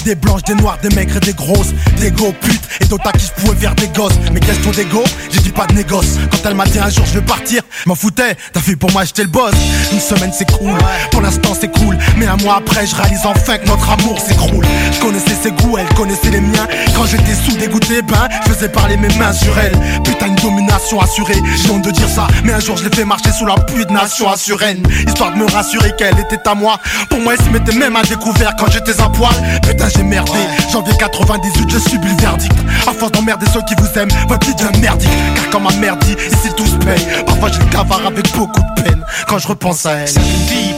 [0.04, 3.12] Des blanches, des noirs, des maigres et des grosses, des go putes et d'autres à
[3.12, 4.14] qui je pouvais faire des gosses.
[4.32, 6.16] Mais question d'ego, j'ai dit pas de négoce.
[6.30, 8.36] Quand elle m'a dit un jour je vais partir, m'en foutais.
[8.52, 9.52] T'as fait pour moi j'étais le boss.
[9.92, 10.72] Une semaine c'est cool,
[11.10, 11.98] pour l'instant c'est cool.
[12.16, 14.64] Mais un mois après, je réalise enfin que notre amour s'écroule.
[14.92, 16.66] Je connaissais ses goûts, elle connaissait les miens.
[16.94, 19.76] Quand j'étais sous dégoûté, ben, je faisais parler mes mains sur elle.
[20.04, 21.40] Putain, une domination assurée.
[21.62, 23.84] J'ai honte de dire ça, mais un jour je l'ai fait marcher sous la pluie
[23.84, 24.82] de nation assuréenne.
[25.06, 26.78] Histoire de me rassurer qu'elle était à moi.
[27.10, 29.34] Pour moi, elle se mettait même à découvert quand j'étais à poil.
[29.62, 30.38] Putain, j'ai merdé.
[30.72, 32.52] Janvier 98, je subis le verdict.
[32.86, 35.10] À force d'emmerder ceux qui vous aiment, votre vie devient merdique.
[35.34, 37.06] Car comme ma mère dit, ici tous paye.
[37.26, 40.08] Parfois, j'ai le cavard avec beaucoup de peine quand je repense à elle.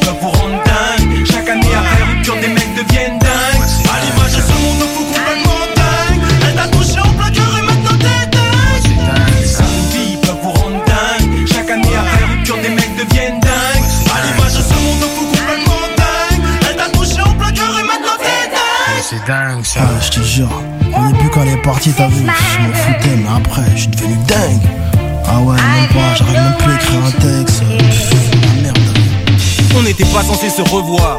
[0.01, 0.50] Peuvent vous rendre
[19.61, 19.81] dingue ça.
[19.83, 20.51] Ah, je te jure.
[20.87, 23.89] Au début, quand elle est partie, t'as vu, je m'en foutais, mais après, je suis
[23.89, 24.61] devenu dingue.
[25.27, 27.63] Ah ouais, même pas, j'arrive même plus à écrire un texte.
[27.63, 28.11] Pff,
[28.57, 28.79] la merde.
[29.77, 31.19] On n'était pas censé se revoir,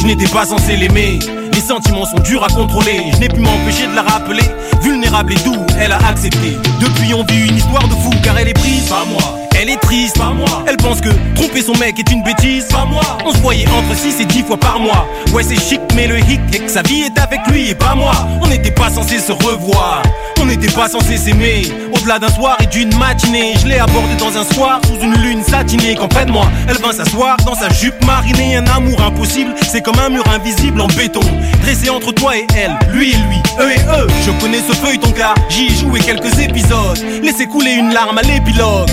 [0.00, 1.18] je n'étais pas censé l'aimer.
[1.52, 4.44] Les sentiments sont durs à contrôler, je n'ai pu m'empêcher de la rappeler.
[4.82, 6.56] Vulnérable et doux, elle a accepté.
[6.80, 9.38] Depuis, on vit une histoire de fou, car elle est prise, pas moi.
[9.62, 10.64] Elle est triste, pas moi.
[10.66, 13.00] Elle pense que tromper son mec est une bêtise, pas moi.
[13.24, 15.06] On se voyait entre 6 et 10 fois par mois.
[15.32, 17.94] Ouais, c'est chic, mais le hic est que sa vie est avec lui et pas
[17.94, 18.10] moi.
[18.42, 20.02] On n'était pas censé se revoir,
[20.42, 21.62] on n'était pas censé s'aimer.
[21.94, 25.42] Au-delà d'un soir et d'une matinée, je l'ai abordée dans un soir sous une lune
[25.42, 25.94] satinée.
[25.94, 28.56] Quand près de moi, elle vint s'asseoir dans sa jupe marinée.
[28.56, 31.20] Un amour impossible, c'est comme un mur invisible en béton.
[31.62, 34.06] Dressé entre toi et elle, lui et lui, eux et eux.
[34.26, 36.98] Je connais ce feuilleton car j'y ai joué quelques épisodes.
[37.22, 38.90] Laissez couler une larme à l'épilogue.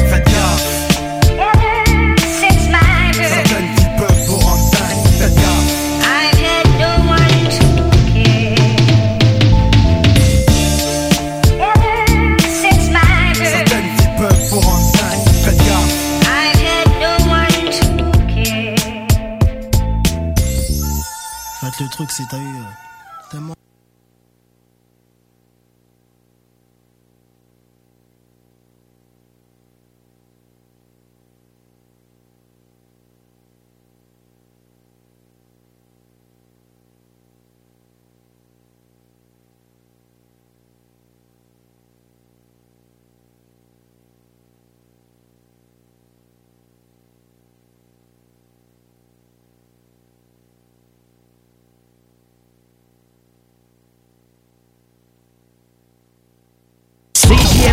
[22.09, 23.58] En fait,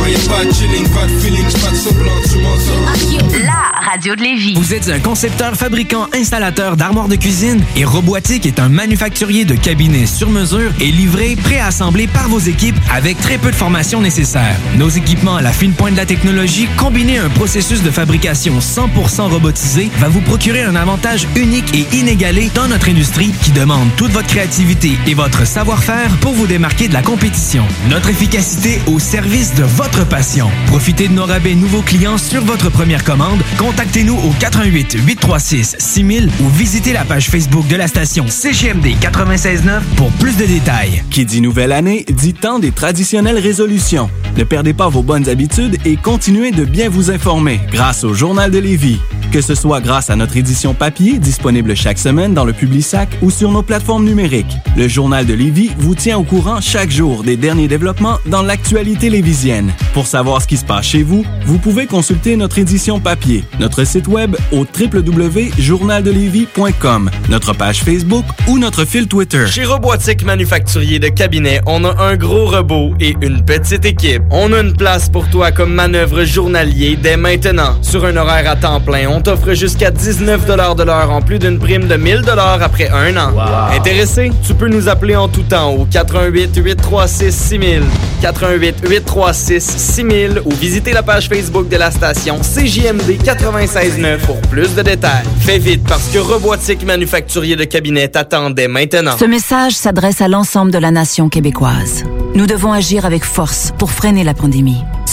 [0.09, 3.19] Les classiques hip-hop, c'est à l'Alternative Radio.
[3.45, 4.55] La radio de Lévis.
[4.55, 9.55] Vous êtes un concepteur, fabricant, installateur d'armoires de cuisine et Robotique est un manufacturier de
[9.55, 14.57] cabinets sur mesure et livré, préassemblé par vos équipes avec très peu de formation nécessaire.
[14.77, 18.59] Nos équipements à la fine pointe de la technologie, combinés à un processus de fabrication
[18.59, 23.89] 100% robotisé, va vous procurer un avantage unique et inégalé dans notre industrie qui demande
[23.97, 27.65] toute votre créativité et votre savoir-faire pour vous démarquer de la compétition.
[27.89, 30.49] Notre efficacité au service de votre passion.
[30.67, 33.41] Profitez de nos rabais nouveaux clients sur votre première commande.
[33.59, 39.83] Contactez-nous au 88 836 6000 ou visitez la page Facebook de la station CGMD 969
[39.97, 41.03] pour plus de détails.
[41.11, 44.11] Qui dit nouvelle année, dit temps des traditionnelles résolutions.
[44.37, 48.51] Ne perdez pas vos bonnes habitudes et continuez de bien vous informer grâce au Journal
[48.51, 49.01] de Lévis.
[49.31, 53.31] Que ce soit grâce à notre édition papier disponible chaque semaine dans le Publisac ou
[53.31, 54.57] sur nos plateformes numériques.
[54.75, 59.11] Le Journal de Lévis vous tient au courant chaque jour des derniers développements dans l'actualité
[59.11, 59.75] lévisienne.
[59.93, 63.85] Pour savoir ce qui se passe chez vous, vous pouvez consulter notre édition papier, notre
[63.85, 69.47] site web au www.journaldelévis.com, notre page Facebook ou notre fil Twitter.
[69.47, 74.23] Chez Robotique Manufacturier de Cabinet, on a un gros robot et une petite équipe.
[74.31, 77.77] On a une place pour toi comme manœuvre journalier dès maintenant.
[77.83, 81.59] Sur un horaire à temps plein, on t'offre jusqu'à 19 de l'heure en plus d'une
[81.59, 82.23] prime de 1000
[82.61, 83.33] après un an.
[83.75, 84.31] Intéressé?
[84.47, 87.83] Tu peux nous appeler en tout temps au 88 836 6000,
[88.23, 94.75] 88 836 6000 ou visiter la page Facebook de la station CJMD 969 pour plus
[94.75, 95.25] de détails.
[95.41, 99.17] Fais vite parce que Robotique Manufacturier de Cabinet t'attendait maintenant.
[99.19, 102.05] Ce message s'adresse à l'ensemble de la nation québécoise.
[102.35, 104.85] Nous devons agir avec force pour freiner la pandémie.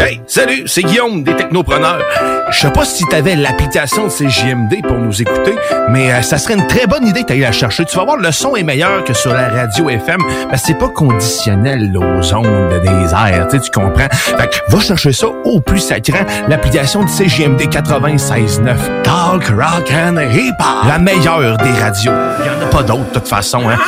[0.00, 2.00] Hey, salut, c'est Guillaume des Technopreneurs.
[2.50, 5.56] Je sais pas si tu avais l'application de CJMD pour nous écouter,
[5.90, 7.84] mais euh, ça serait une très bonne idée d'aller la chercher.
[7.84, 10.78] Tu vas voir, le son est meilleur que sur la radio FM, parce que c'est
[10.78, 14.08] pas conditionnel aux ondes des airs, tu comprends?
[14.10, 19.02] Fait que va chercher ça au plus sacrant, l'application de CJMD 96.9.
[19.02, 20.54] Talk, rock and hip
[20.86, 22.12] La meilleure des radios.
[22.40, 23.76] Il y en a pas d'autres, de toute façon, hein?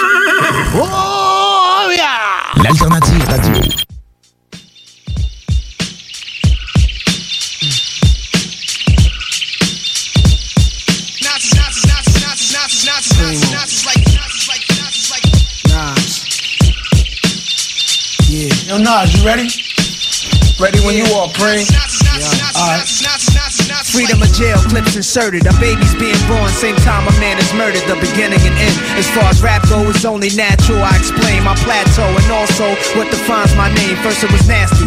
[0.74, 2.62] Oh, yeah!
[2.62, 3.99] L'alternative radio.
[18.70, 19.50] Yo, Nas, you ready?
[20.62, 21.66] Ready when you are, Pring.
[21.66, 22.22] Yeah.
[22.54, 22.86] All right.
[23.90, 25.42] Freedom of jail, clips inserted.
[25.42, 27.82] A baby's being born, same time a man is murdered.
[27.90, 28.78] The beginning and end.
[28.94, 30.78] As far as rap go, it's only natural.
[30.86, 33.98] I explain my plateau and also what defines my name.
[34.06, 34.86] First it was nasty,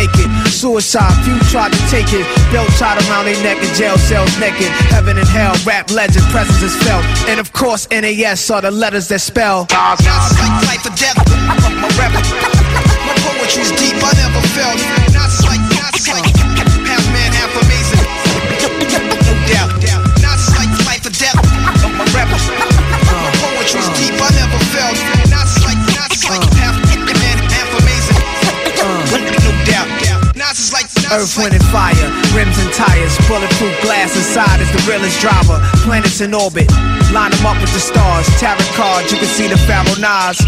[0.15, 0.29] it.
[0.49, 2.25] Suicide, few tried to take it.
[2.51, 4.69] Belt tied around their neck in jail cells naked.
[4.89, 7.05] Heaven and hell, rap legend, presence is felt.
[7.29, 9.67] And of course, NAS are the letters that spell.
[10.65, 11.17] life or death.
[11.17, 12.21] A rebel.
[13.05, 15.00] My poetry's deep, I never felt.
[31.11, 35.59] Earth, wind, and fire, rims and tires, bulletproof glass inside is the realest driver.
[35.83, 36.71] Planets in orbit,
[37.11, 38.23] line them up with the stars.
[38.39, 40.39] Tarot cards, you can see the Pharaoh Nas.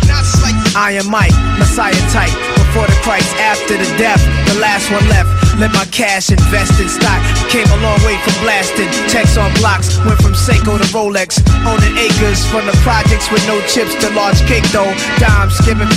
[0.72, 2.32] Iron Mike, Messiah type.
[2.56, 5.28] Before the Christ, after the death, the last one left.
[5.60, 7.20] Let my cash invest in stock.
[7.52, 8.88] Came a long way from blasting.
[9.12, 11.44] Text on blocks, went from Seiko to Rolex.
[11.68, 14.96] Owning acres from the projects with no chips to large cake though.
[15.20, 15.92] Dimes giving.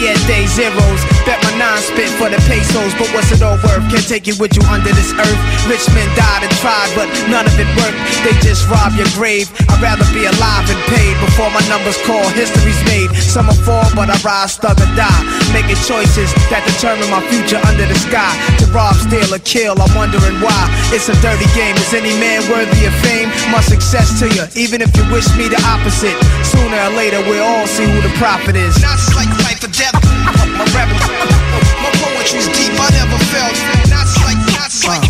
[0.00, 1.04] Day zeros.
[1.28, 3.84] Bet my nine spit for the pesos, but what's it all worth?
[3.92, 5.40] Can't take it with you under this earth.
[5.68, 8.00] Rich men died and tried, but none of it worked.
[8.24, 9.52] They just rob your grave.
[9.68, 12.24] I'd rather be alive and paid before my numbers call.
[12.32, 13.12] History's made.
[13.20, 15.20] Some will fall, but I rise, thug or die.
[15.52, 18.32] Making choices that determine my future under the sky.
[18.64, 20.64] To rob, steal, or kill, I'm wondering why.
[20.96, 21.76] It's a dirty game.
[21.76, 23.28] Is any man worthy of fame?
[23.52, 26.16] My success to you, even if you wish me the opposite.
[26.40, 28.80] Sooner or later, we'll all see who the prophet is.
[28.80, 29.49] Not like.
[30.60, 30.92] I'm a rebel.
[31.80, 33.56] My poetry's deep, I never felt.
[33.88, 35.00] Not like, not like,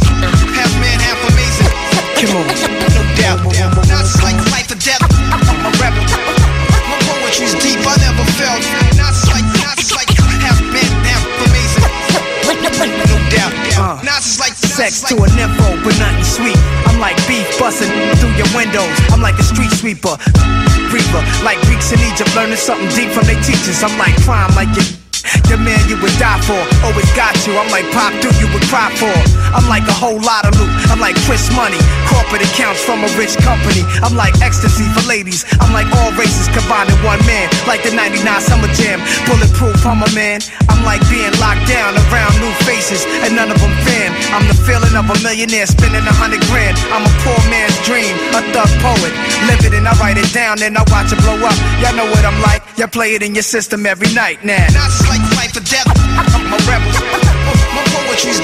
[0.54, 1.66] half man, half amazing.
[2.22, 2.46] Come on.
[2.94, 3.42] No doubt.
[3.90, 5.02] Not like life or death.
[5.02, 6.06] I'm a rebel.
[6.86, 8.62] My poetry's deep, I never felt.
[8.94, 11.82] Not like, not like, half man, half amazing.
[13.10, 13.50] No doubt.
[13.74, 16.58] Uh, Nas is like Sex to a nympho, but nothing sweet.
[16.86, 17.90] I'm like beef busting
[18.22, 18.94] through your windows.
[19.10, 20.14] I'm like a street sweeper,
[20.94, 23.82] reaper, like Greeks in Egypt, learning something deep from their teachers.
[23.82, 24.99] I'm like crime, like your
[25.46, 27.54] the man you would die for, oh, always got you.
[27.54, 29.12] I'm like Pop Duke, you would cry for.
[29.54, 30.70] I'm like a whole lot of loot.
[30.90, 33.82] I'm like Chris Money, corporate accounts from a rich company.
[34.02, 35.46] I'm like ecstasy for ladies.
[35.62, 38.98] I'm like all races combined in one man, like the 99 Summer Jam.
[39.26, 40.42] Bulletproof, I'm a man.
[40.70, 44.10] I'm like being locked down around new faces, and none of them fan.
[44.34, 46.78] I'm the feeling of a millionaire spending a hundred grand.
[46.94, 49.12] I'm a poor man's dream, a thug poet.
[49.46, 51.56] Live it and I write it down, then I watch it blow up.
[51.82, 52.62] Y'all know what I'm like.
[52.78, 54.66] Y'all play it in your system every night now.
[55.40, 55.88] life or death.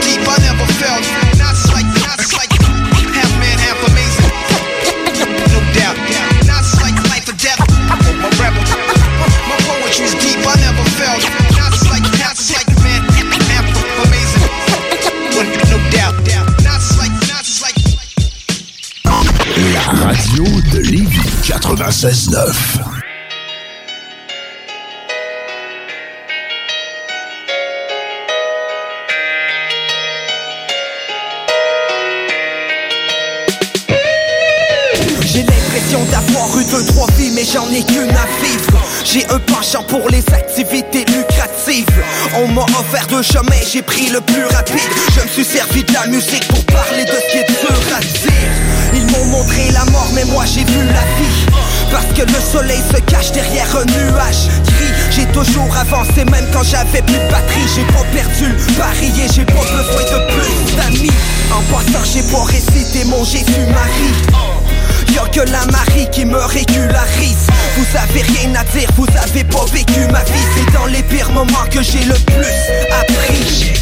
[0.00, 1.04] Deep, I never felt.
[3.16, 4.30] Half man, half amazing.
[5.52, 5.96] No doubt.
[7.12, 7.60] Life death.
[8.24, 8.64] A rebel.
[9.48, 9.58] My
[10.24, 11.22] deep, I never felt.
[11.92, 12.06] Like,
[12.82, 13.02] man,
[13.52, 13.66] half
[14.04, 14.46] amazing.
[15.70, 16.16] No doubt.
[19.72, 22.95] La radio de Lévis 96.9.
[36.10, 38.80] d'avoir eu deux, trois vies, mais j'en ai qu'une à vivre.
[39.04, 41.86] J'ai un penchant pour les activités lucratives.
[42.36, 44.80] On m'a offert deux chemins, j'ai pris le plus rapide.
[45.14, 47.76] Je me suis servi de la musique pour parler de ce qui est dur.
[48.94, 51.46] Ils m'ont montré la mort, mais moi j'ai vu la vie.
[51.90, 54.92] Parce que le soleil se cache derrière un nuage gris.
[55.10, 57.68] J'ai toujours avancé, même quand j'avais plus de batterie.
[57.74, 58.76] J'ai pas perdu le
[59.32, 61.10] j'ai pas besoin de plus d'amis.
[61.52, 64.55] En passant, j'ai pas récité mon Jésus-Marie.
[65.12, 67.46] Y'a que la Marie qui me régularise.
[67.76, 70.46] Vous avez rien à dire, vous avez pas vécu ma vie.
[70.54, 72.56] C'est dans les pires moments que j'ai le plus
[73.00, 73.72] appris.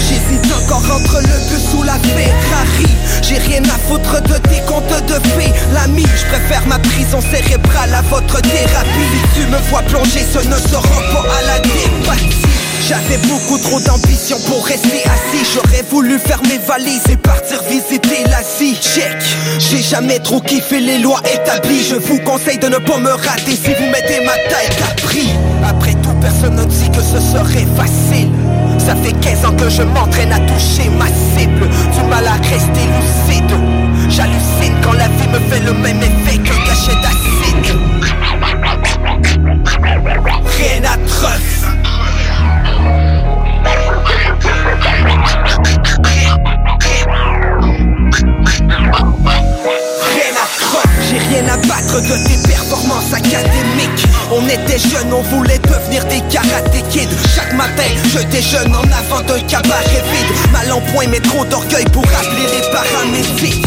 [0.00, 2.86] J'hésite encore entre le bus ou la Ferrari.
[3.22, 5.52] J'ai rien à foutre de tes comptes de fées.
[5.72, 9.08] L'ami, je préfère ma prison cérébrale à votre thérapie.
[9.34, 12.51] Si tu me vois plonger, ce ne sera pas à la dépathie
[12.92, 15.46] j'avais beaucoup trop d'ambition pour rester assis.
[15.54, 18.76] J'aurais voulu faire mes valises et partir visiter l'Asie.
[18.76, 19.16] Check,
[19.58, 21.84] j'ai jamais trop kiffé les lois établies.
[21.88, 25.30] Je vous conseille de ne pas me rater si vous mettez ma tête à prix.
[25.66, 28.30] Après tout, personne ne dit que ce serait facile.
[28.78, 31.68] Ça fait 15 ans que je m'entraîne à toucher ma cible.
[31.94, 33.56] Du mal à rester lucide.
[34.10, 37.72] J'hallucine quand la vie me fait le même effet qu'un cachet d'acide.
[40.44, 40.98] Rien à
[44.62, 44.78] Rien
[50.36, 54.06] à croire, j'ai rien à battre de tes performances académiques.
[54.30, 56.82] On était jeunes, on voulait devenir des karaté
[57.34, 60.52] Chaque matin, je déjeune en avant d'un cabaret vide.
[60.52, 63.66] Mal en point, mais trop d'orgueil pour appeler les paramédics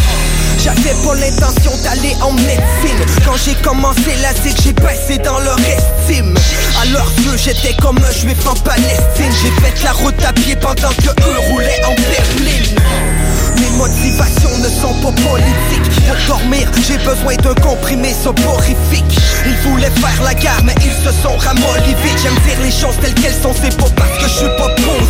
[0.66, 3.06] j'avais pas l'intention d'aller en médecine.
[3.24, 6.36] Quand j'ai commencé la zig, j'ai baissé dans leur estime.
[6.82, 9.32] À leurs yeux, j'étais comme un juif en Palestine.
[9.44, 12.82] J'ai fait la route à pied pendant que eux roulaient en berline
[13.60, 16.06] mes motivations ne sont pas politiques.
[16.08, 19.18] Pour dormir, j'ai besoin d'un comprimé soporifique.
[19.46, 23.14] Ils voulaient faire la guerre, mais ils se sont ramollis J'aime dire les choses telles
[23.14, 25.05] qu'elles sont, c'est pas parce que je suis pas tout,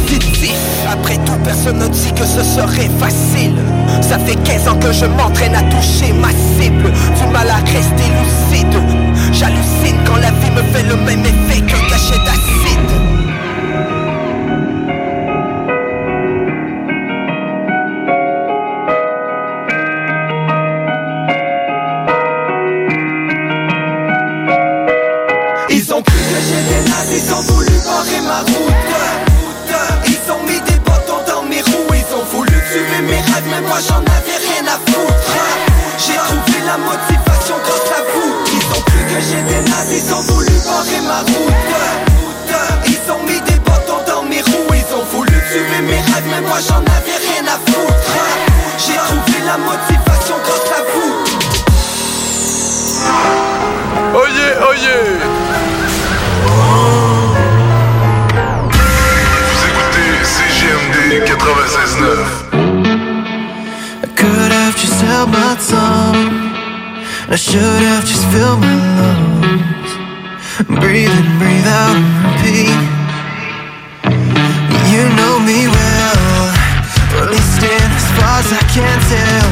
[1.55, 3.55] personne ne dit que ce serait facile.
[4.01, 6.91] Ça fait 15 ans que je m'entraîne à toucher ma cible.
[6.91, 8.81] Du mal à rester lucide.
[9.31, 12.64] J'hallucine quand la vie me fait le même effet qu'un cachet d'acide
[33.35, 35.33] rêves, mais moi j'en avais rien à foutre
[35.97, 38.33] J'ai trouvé la motivation grâce à vous.
[38.53, 41.53] Ils ont cru que j'étais naze, ils ont voulu barrer ma route.
[42.87, 44.73] Ils ont mis des bâtons dans mes roues.
[44.73, 48.13] Ils ont voulu tuer mes rêves, mais moi j'en avais rien à foutre
[48.77, 51.15] J'ai trouvé la motivation grâce à vous.
[54.17, 55.03] Oh yeah, oh yeah
[59.51, 62.44] Vous écoutez CGMD 96.9
[65.15, 66.27] held my tongue.
[67.35, 69.91] I should have just filled my lungs.
[70.79, 72.79] Breathe in, breathe out, and repeat.
[74.91, 76.19] You know me well,
[77.15, 79.51] or at least in as far as I can tell.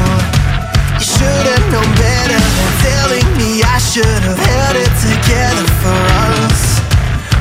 [1.00, 6.00] You should have known better than telling me I should have held it together for
[6.44, 6.60] us.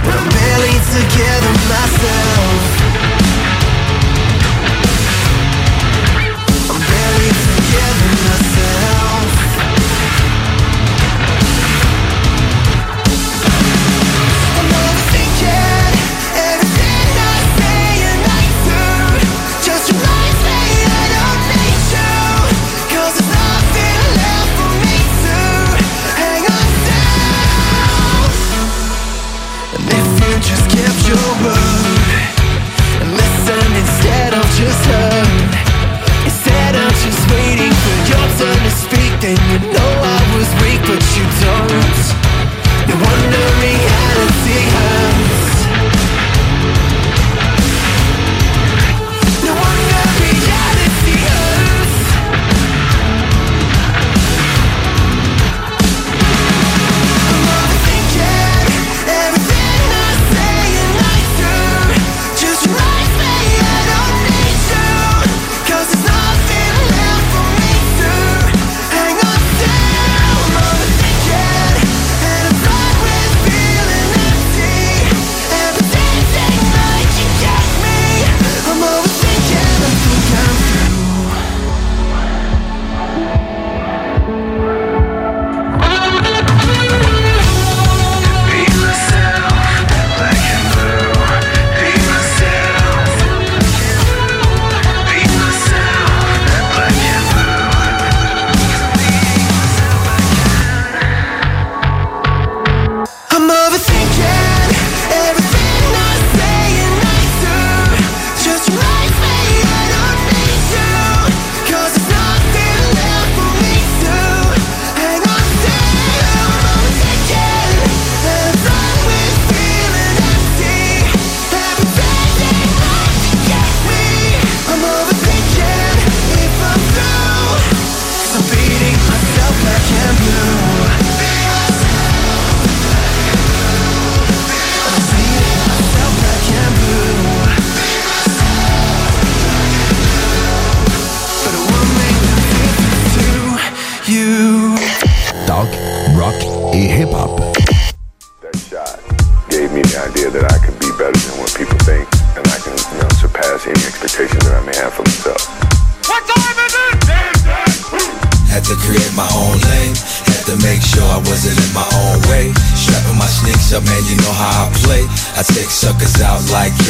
[0.04, 2.83] When I'm barely together myself.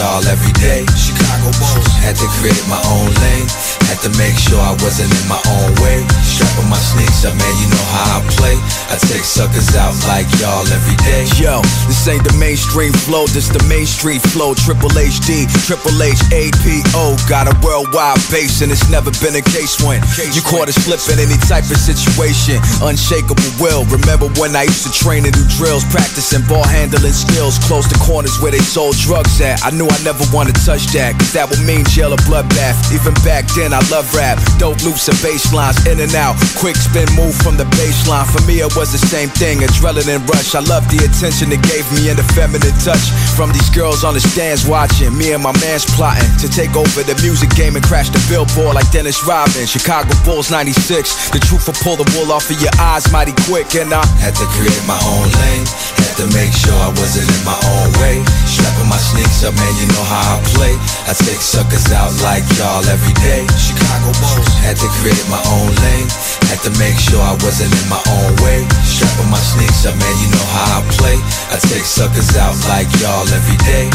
[0.04, 0.84] Y'all every day.
[1.00, 1.88] Chicago Bulls.
[2.04, 3.48] Had to create my own lane.
[3.94, 6.02] Had to make sure I wasn't in my own way.
[6.26, 8.58] Strapping my sneaks up, man, you know how I play.
[8.90, 11.30] I take suckers out like y'all every day.
[11.38, 14.58] Yo, this ain't the mainstream flow, this the main street flow.
[14.58, 17.22] Triple HD, Triple H, APO.
[17.30, 20.02] Got a worldwide base, and it's never been a case when
[20.34, 22.58] you caught us flipping any type of situation.
[22.82, 23.86] Unshakable will.
[23.94, 27.62] Remember when I used to train and do drills, practicing ball handling skills.
[27.70, 29.62] Close the corners where they sold drugs at.
[29.62, 32.90] I knew I never wanted to touch that, cause that would mean jail or bloodbath.
[32.90, 34.38] Even back then, I love rap.
[34.60, 36.36] Dope loops and bass lines, in and out.
[36.60, 38.28] Quick spin move from the baseline.
[38.30, 40.56] For me, it was the same thing, adrenaline rush.
[40.56, 43.12] I love the attention it gave me and the feminine touch.
[43.36, 47.02] From these girls on the stands watching, me and my man's plotting to take over
[47.04, 49.66] the music game and crash the billboard like Dennis Rodman.
[49.66, 51.32] Chicago Bulls 96.
[51.32, 54.36] The truth will pull the wool off of your eyes mighty quick, and I had
[54.36, 56.03] to create my own lane.
[56.14, 58.22] Had to make sure I wasn't in my own way.
[58.46, 60.78] Strapping my sneaks up, man, you know how I play.
[61.10, 63.42] I take suckers out like y'all every day.
[63.58, 64.46] Chicago Bulls.
[64.62, 66.06] Had to create my own lane.
[66.54, 68.62] Had to make sure I wasn't in my own way.
[68.86, 71.18] Strapping my sneaks up, man, you know how I play.
[71.50, 73.90] I take suckers out like y'all every day.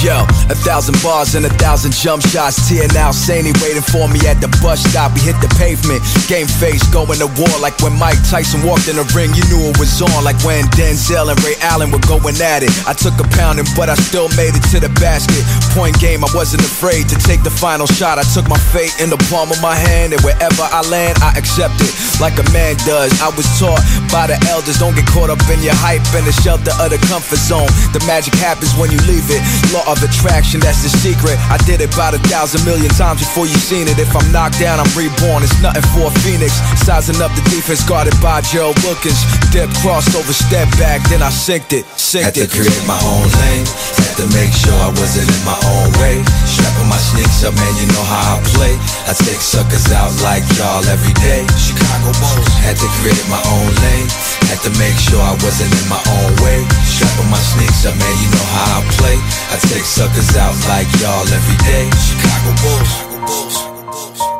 [0.00, 2.56] Yo, a thousand bars and a thousand jump shots.
[2.66, 5.12] Tia now Saney waiting for me at the bus stop.
[5.14, 8.96] We hit the pavement, game face, going to war like when Mike Tyson walked in
[8.96, 9.30] the ring.
[9.36, 12.74] You knew it was on, like when Denzel and Ray Allen were going at it.
[12.82, 15.38] I took a pounding, but I still made it to the basket.
[15.70, 18.18] Point game, I wasn't afraid to take the final shot.
[18.18, 21.38] I took my fate in the palm of my hand, and wherever I land, I
[21.38, 23.14] accept it like a man does.
[23.22, 23.78] I was taught
[24.10, 26.98] by the elders, don't get caught up in your hype and the shelter of the
[27.06, 27.70] comfort zone.
[27.94, 29.42] The magic happens when you leave it.
[29.82, 31.38] Law of attraction, that's the secret.
[31.50, 33.98] I did it about a thousand million times before you seen it.
[33.98, 35.42] If I'm knocked down, I'm reborn.
[35.42, 36.54] It's nothing for a phoenix.
[36.86, 39.18] Sizing up the defense guarded by Gerald Wilkins.
[39.50, 41.86] Dip crossover, step back, then I synced it.
[41.96, 42.52] Synced Had to it.
[42.52, 43.66] create my own lane.
[43.98, 46.20] Had to make sure I wasn't in my own way.
[46.44, 48.74] Strapping my sneaks up, man, you know how I play.
[49.08, 51.42] I take suckers out like y'all every day.
[51.56, 52.50] Chicago Bulls.
[52.60, 54.08] Had to create my own lane.
[54.52, 56.60] Had to make sure I wasn't in my own way.
[56.86, 59.16] Strapping my sneaks up, man, you know how I play.
[59.48, 61.88] I take suckers out like y'all every day.
[61.96, 64.31] Chicago Bulls.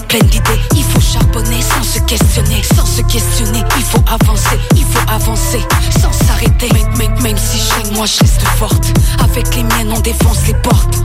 [0.00, 0.60] Pleine d'idées.
[0.74, 2.62] Il faut charbonner sans se questionner.
[2.62, 4.58] Sans se questionner, il faut avancer.
[4.76, 5.60] Il faut avancer
[6.00, 6.68] sans s'arrêter.
[6.96, 8.86] Même, même, si règne, moi je reste forte.
[9.22, 10.96] Avec les miennes, on défonce les portes.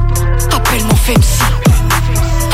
[0.54, 1.44] Appelle-moi Femsi.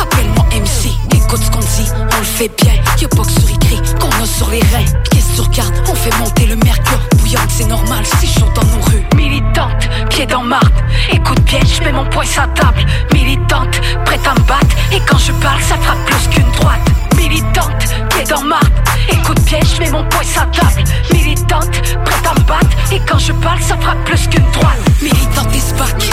[0.02, 2.74] Appelle-moi MC, écoute ce qu'on dit, on le fait bien.
[3.10, 5.13] Pas que sur écrit qu'on a sur les reins.
[5.36, 7.00] On fait monter le mercure.
[7.18, 9.04] Bouillante, c'est normal, c'est chaud dans nos rues.
[9.16, 10.74] Militante, pied dans marde.
[11.12, 12.86] Écoute je mets mon poing la table.
[13.14, 14.76] Militante, prête à me battre.
[14.92, 16.82] Et quand je parle, ça frappe plus qu'une droite.
[17.18, 18.74] Militante, pied dans marde.
[19.10, 20.84] Écoute je mets mon poing la table.
[21.12, 22.78] Militante, prête à me battre.
[22.92, 24.78] Et quand je parle, ça frappe plus qu'une droite.
[25.02, 26.10] Militante et SPAC.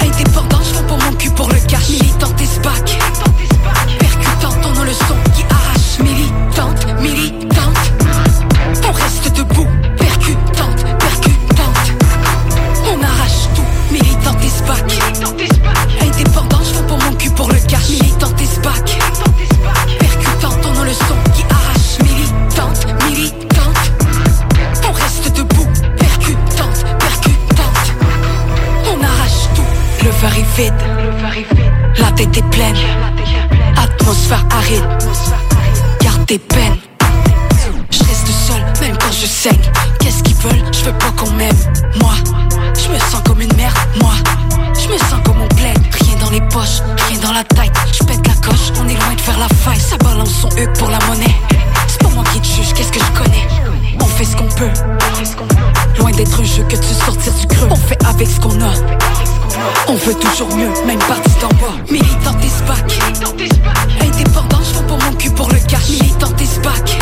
[0.00, 1.88] Indépendant, je pour mon cul pour le cash.
[1.88, 2.46] Militante et
[34.32, 34.84] Atmosphère aride.
[36.00, 36.76] Garde tes peines.
[37.90, 39.60] Je reste seul, même quand je saigne.
[40.00, 40.64] Qu'est-ce qu'ils veulent?
[40.72, 41.56] Je veux pas qu'on m'aime.
[42.00, 42.14] Moi,
[42.78, 43.76] je me sens comme une merde.
[44.00, 44.12] Moi,
[44.80, 45.78] je me sens comme on plaide.
[45.92, 47.72] Rien dans les poches, rien dans la tête.
[47.92, 49.80] Je pète la coche, on est loin de faire la faille.
[49.80, 51.36] Ça balance son huc pour la monnaie.
[51.88, 53.48] C'est pas moi qui te juge, qu'est-ce que je connais?
[54.00, 54.70] On fait ce qu'on peut.
[55.98, 57.68] Loin d'être un jeu que de se sortir du creux.
[57.70, 58.72] On fait avec ce qu'on a.
[59.88, 61.74] On veut toujours mieux, même parti d'en bas.
[61.90, 62.98] Militant et SPAC.
[64.42, 65.88] Indépendant, je pour mon cul pour le cash.
[65.88, 67.01] Militante et SPAC.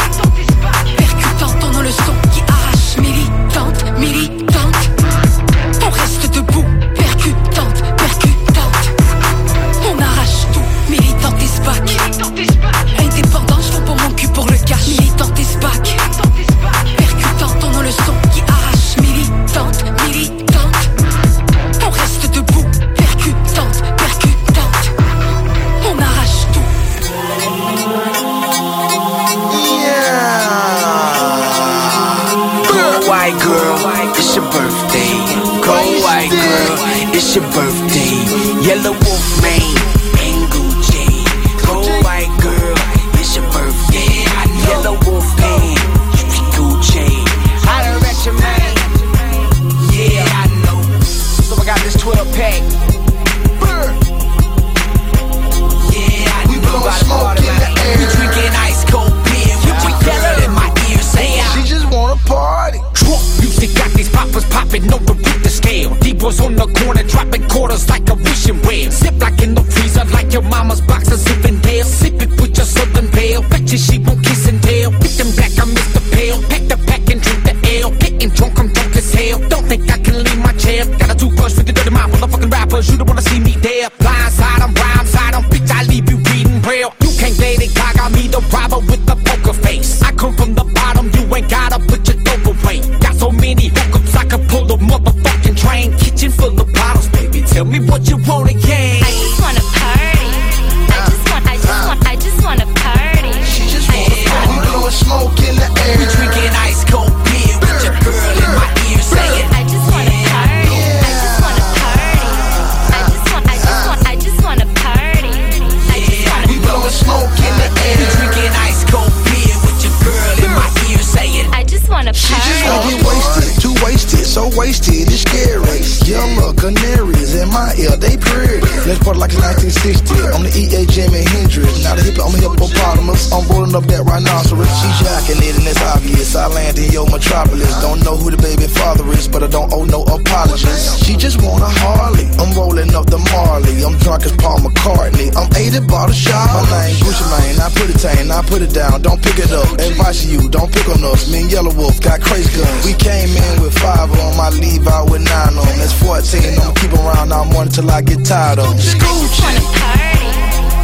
[128.90, 130.34] Let's party like it's 1960.
[130.34, 131.78] I'm the EA Jimi Hendrix.
[131.84, 133.30] Now the hippie, I'm a hippopotamus.
[133.30, 134.66] I'm rolling up that rhinoceros.
[134.66, 136.34] She's jacking it and it's obvious.
[136.34, 137.70] I land in your metropolis.
[137.78, 140.98] Don't know who the baby father is, but I don't owe no apologies.
[141.06, 142.26] She just want a Harley.
[142.42, 143.78] I'm rolling up the Marley.
[143.86, 145.30] I'm drunk as Paul McCartney.
[145.38, 146.50] I'm 80 by the shot.
[146.50, 147.62] My name Gucci Mane.
[147.62, 149.06] I put it tame, I put it down.
[149.06, 149.70] Don't pick it up.
[149.78, 151.30] Advice you, don't pick on us.
[151.30, 152.82] Me and Yellow Wolf got crazy guns.
[152.82, 154.34] We came in with five on.
[154.34, 155.74] My leave out with nine on.
[155.78, 156.58] That's 14.
[156.58, 158.72] I'ma keep around all morning till I get tired of 'em.
[158.72, 158.96] I just
[159.42, 160.28] wanna party.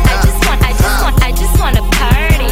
[0.05, 2.51] I just want, I just want, I just wanna party.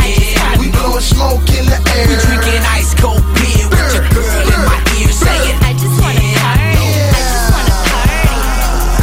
[0.00, 0.58] I just wanna.
[0.58, 2.08] We blowing smoke in the air.
[2.08, 5.56] We drinking ice cold beer with your girl in my ear saying.
[5.62, 6.86] I just wanna party.
[6.90, 8.38] I just wanna party.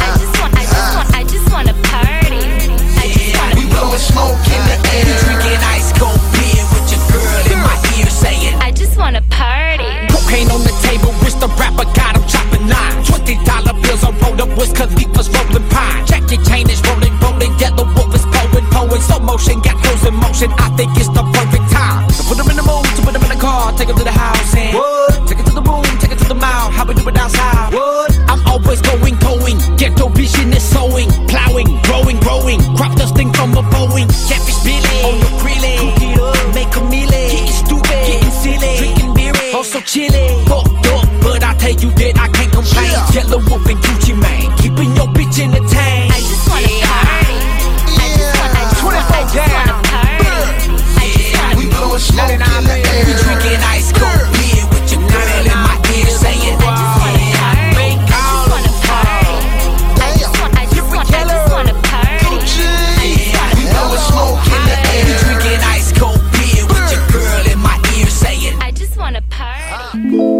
[0.04, 2.42] I just want, I just want, I just wanna party.
[3.02, 3.54] I just wanna.
[3.56, 5.18] We blowing smoke in the We air.
[5.24, 8.54] drinking ice cold beer with your girl in my ear saying.
[8.60, 9.88] I just wanna party.
[10.12, 13.08] Cocaine on the table, wish the rapper got him chopping lines.
[13.08, 13.67] Twenty dollar
[14.38, 16.06] bills on rolled up with Khalifa's rolling pine.
[16.06, 19.00] Jackie chain is rolling, rolling, yellow wolf is blowing, blowing.
[19.02, 20.50] Slow motion, got those in motion.
[20.58, 23.22] I think it's the perfect time to put them in the mood, to put them
[23.22, 24.74] in the car, take them to the house and
[25.26, 26.72] take it to the room, take it to the mouth.
[26.72, 27.72] How we do it outside?
[27.72, 28.14] What?
[28.28, 29.58] I'm always going, going.
[29.76, 32.60] Ghetto vision is sowing, plowing, growing, growing.
[32.76, 34.08] Crop dusting from a Boeing.
[34.28, 35.78] Catfish billy on the grilling.
[35.78, 37.08] Cook it up, make a meal.
[37.08, 39.32] Getting stupid, getting silly, drinking beer.
[39.54, 42.92] Also chilling, fucked up, but I tell you that I can't complain.
[43.14, 44.27] Yellow wolf and Gucci man,
[69.48, 70.37] 来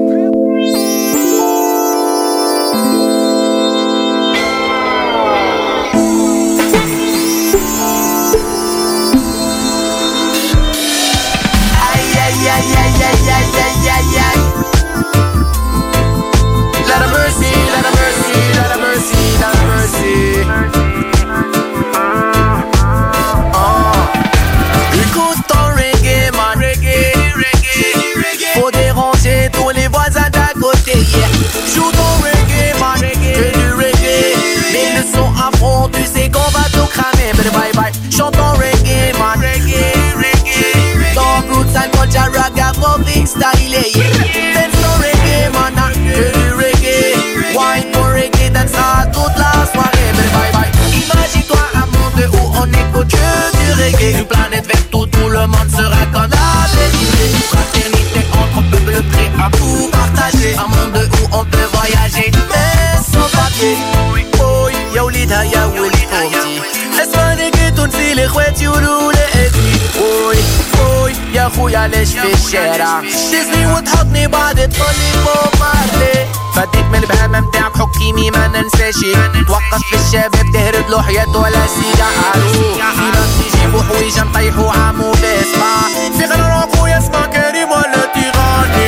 [37.51, 37.72] cramer.
[37.72, 38.11] Bye bye.
[38.11, 39.40] Chante ton reggae, man.
[39.40, 41.14] Reggae, reggae.
[41.14, 43.70] Dog roots and culture, raga, public style.
[43.70, 44.12] Yeah.
[44.55, 45.74] Dance ton reggae, man.
[46.07, 47.57] Fais du reggae.
[47.57, 50.12] Wine ton reggae, danse à toute la soirée.
[50.16, 50.70] Bye bye bye.
[50.92, 53.96] Imagine-toi un monde où on écoute que du reggae.
[53.96, 56.05] reggae Une planète verte où tout le monde sera
[56.74, 62.30] vérité Fraternité entre peuples prêts à tout partager Un monde où on peut voyager
[71.57, 73.01] اوي يا خويا ليش في الشارع
[73.32, 79.12] تزني وتحطني بعد تقولي بوب مارلي فديت من البهامة متاعك حكيمي ما ننساشي
[79.49, 85.80] توقف في الشباب تهرب له حياة ولا سيجارو في ناس يجيبوا حويجة نطيحوا عامو باسمع
[86.18, 88.88] في غير خويا اسمع كريم ولا تيغاني